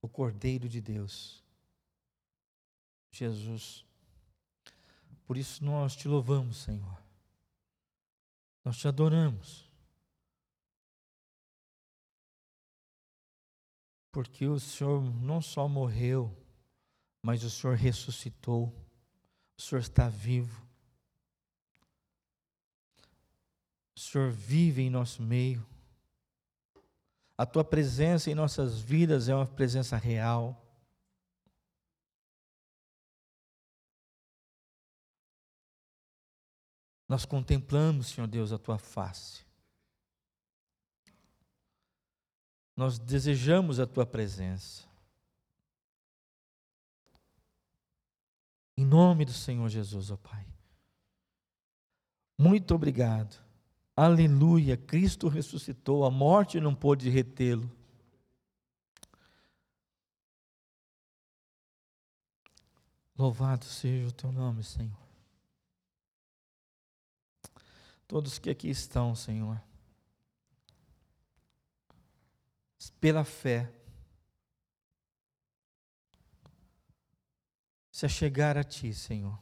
O 0.00 0.08
Cordeiro 0.08 0.68
de 0.68 0.80
Deus, 0.80 1.44
Jesus. 3.10 3.87
Por 5.28 5.36
isso 5.36 5.62
nós 5.62 5.94
te 5.94 6.08
louvamos, 6.08 6.56
Senhor. 6.56 7.02
Nós 8.64 8.78
te 8.78 8.88
adoramos. 8.88 9.70
Porque 14.10 14.46
o 14.46 14.58
Senhor 14.58 15.02
não 15.20 15.42
só 15.42 15.68
morreu, 15.68 16.34
mas 17.22 17.44
o 17.44 17.50
Senhor 17.50 17.76
ressuscitou. 17.76 18.74
O 19.58 19.60
Senhor 19.60 19.82
está 19.82 20.08
vivo. 20.08 20.66
O 23.94 24.00
Senhor 24.00 24.30
vive 24.30 24.80
em 24.80 24.88
nosso 24.88 25.22
meio. 25.22 25.66
A 27.36 27.44
tua 27.44 27.62
presença 27.62 28.30
em 28.30 28.34
nossas 28.34 28.80
vidas 28.80 29.28
é 29.28 29.34
uma 29.34 29.46
presença 29.46 29.94
real. 29.98 30.67
Nós 37.08 37.24
contemplamos, 37.24 38.08
Senhor 38.08 38.26
Deus, 38.26 38.52
a 38.52 38.58
tua 38.58 38.78
face. 38.78 39.42
Nós 42.76 42.98
desejamos 42.98 43.80
a 43.80 43.86
tua 43.86 44.04
presença. 44.04 44.86
Em 48.76 48.84
nome 48.84 49.24
do 49.24 49.32
Senhor 49.32 49.68
Jesus, 49.68 50.10
ó 50.10 50.16
Pai. 50.16 50.46
Muito 52.36 52.74
obrigado. 52.74 53.42
Aleluia. 53.96 54.76
Cristo 54.76 55.26
ressuscitou, 55.26 56.04
a 56.04 56.10
morte 56.10 56.60
não 56.60 56.72
pôde 56.72 57.10
retê-lo. 57.10 57.68
Louvado 63.16 63.64
seja 63.64 64.06
o 64.06 64.12
teu 64.12 64.30
nome, 64.30 64.62
Senhor. 64.62 65.07
Todos 68.08 68.38
que 68.38 68.48
aqui 68.48 68.70
estão, 68.70 69.14
Senhor, 69.14 69.62
pela 72.98 73.22
fé, 73.22 73.70
se 77.92 78.06
achegar 78.06 78.56
a 78.56 78.64
Ti, 78.64 78.94
Senhor, 78.94 79.38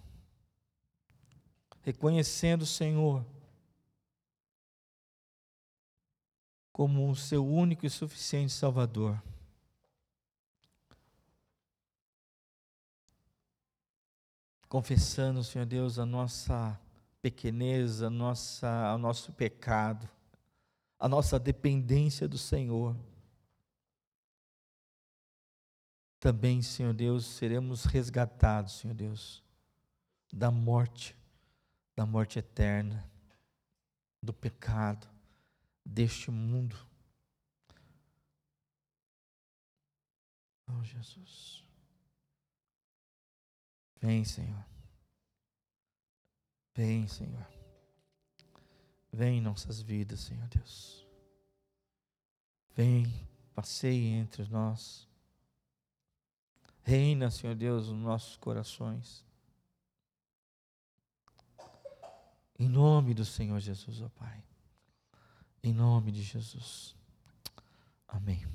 reconhecendo, 1.82 2.66
Senhor, 2.66 3.24
como 6.72 7.08
o 7.08 7.16
Seu 7.16 7.46
único 7.46 7.86
e 7.86 7.90
suficiente 7.90 8.52
Salvador. 8.52 9.22
Confessando, 14.68 15.44
Senhor 15.44 15.64
Deus, 15.64 15.98
a 15.98 16.04
nossa 16.04 16.78
pequenez, 17.26 18.02
a 18.02 18.08
nossa, 18.08 18.94
o 18.94 18.98
nosso 18.98 19.32
pecado, 19.32 20.08
a 20.96 21.08
nossa 21.08 21.40
dependência 21.40 22.28
do 22.28 22.38
Senhor. 22.38 22.96
Também, 26.20 26.62
Senhor 26.62 26.94
Deus, 26.94 27.26
seremos 27.26 27.84
resgatados, 27.84 28.78
Senhor 28.78 28.94
Deus, 28.94 29.42
da 30.32 30.52
morte, 30.52 31.16
da 31.96 32.06
morte 32.06 32.38
eterna, 32.38 33.04
do 34.22 34.32
pecado, 34.32 35.08
deste 35.84 36.30
mundo. 36.30 36.76
Oh, 40.68 40.84
Jesus. 40.84 41.64
Vem, 44.00 44.24
Senhor. 44.24 44.75
Vem, 46.76 47.08
Senhor. 47.08 47.46
Vem 49.10 49.38
em 49.38 49.40
nossas 49.40 49.80
vidas, 49.80 50.20
Senhor 50.20 50.46
Deus. 50.48 51.06
Vem, 52.74 53.26
passeie 53.54 54.08
entre 54.08 54.44
nós. 54.44 55.08
Reina, 56.82 57.30
Senhor 57.30 57.56
Deus, 57.56 57.88
nos 57.88 57.98
nossos 57.98 58.36
corações. 58.36 59.24
Em 62.58 62.68
nome 62.68 63.14
do 63.14 63.24
Senhor 63.24 63.58
Jesus, 63.58 64.02
ó 64.02 64.10
Pai. 64.10 64.44
Em 65.62 65.72
nome 65.72 66.12
de 66.12 66.22
Jesus. 66.22 66.94
Amém. 68.06 68.46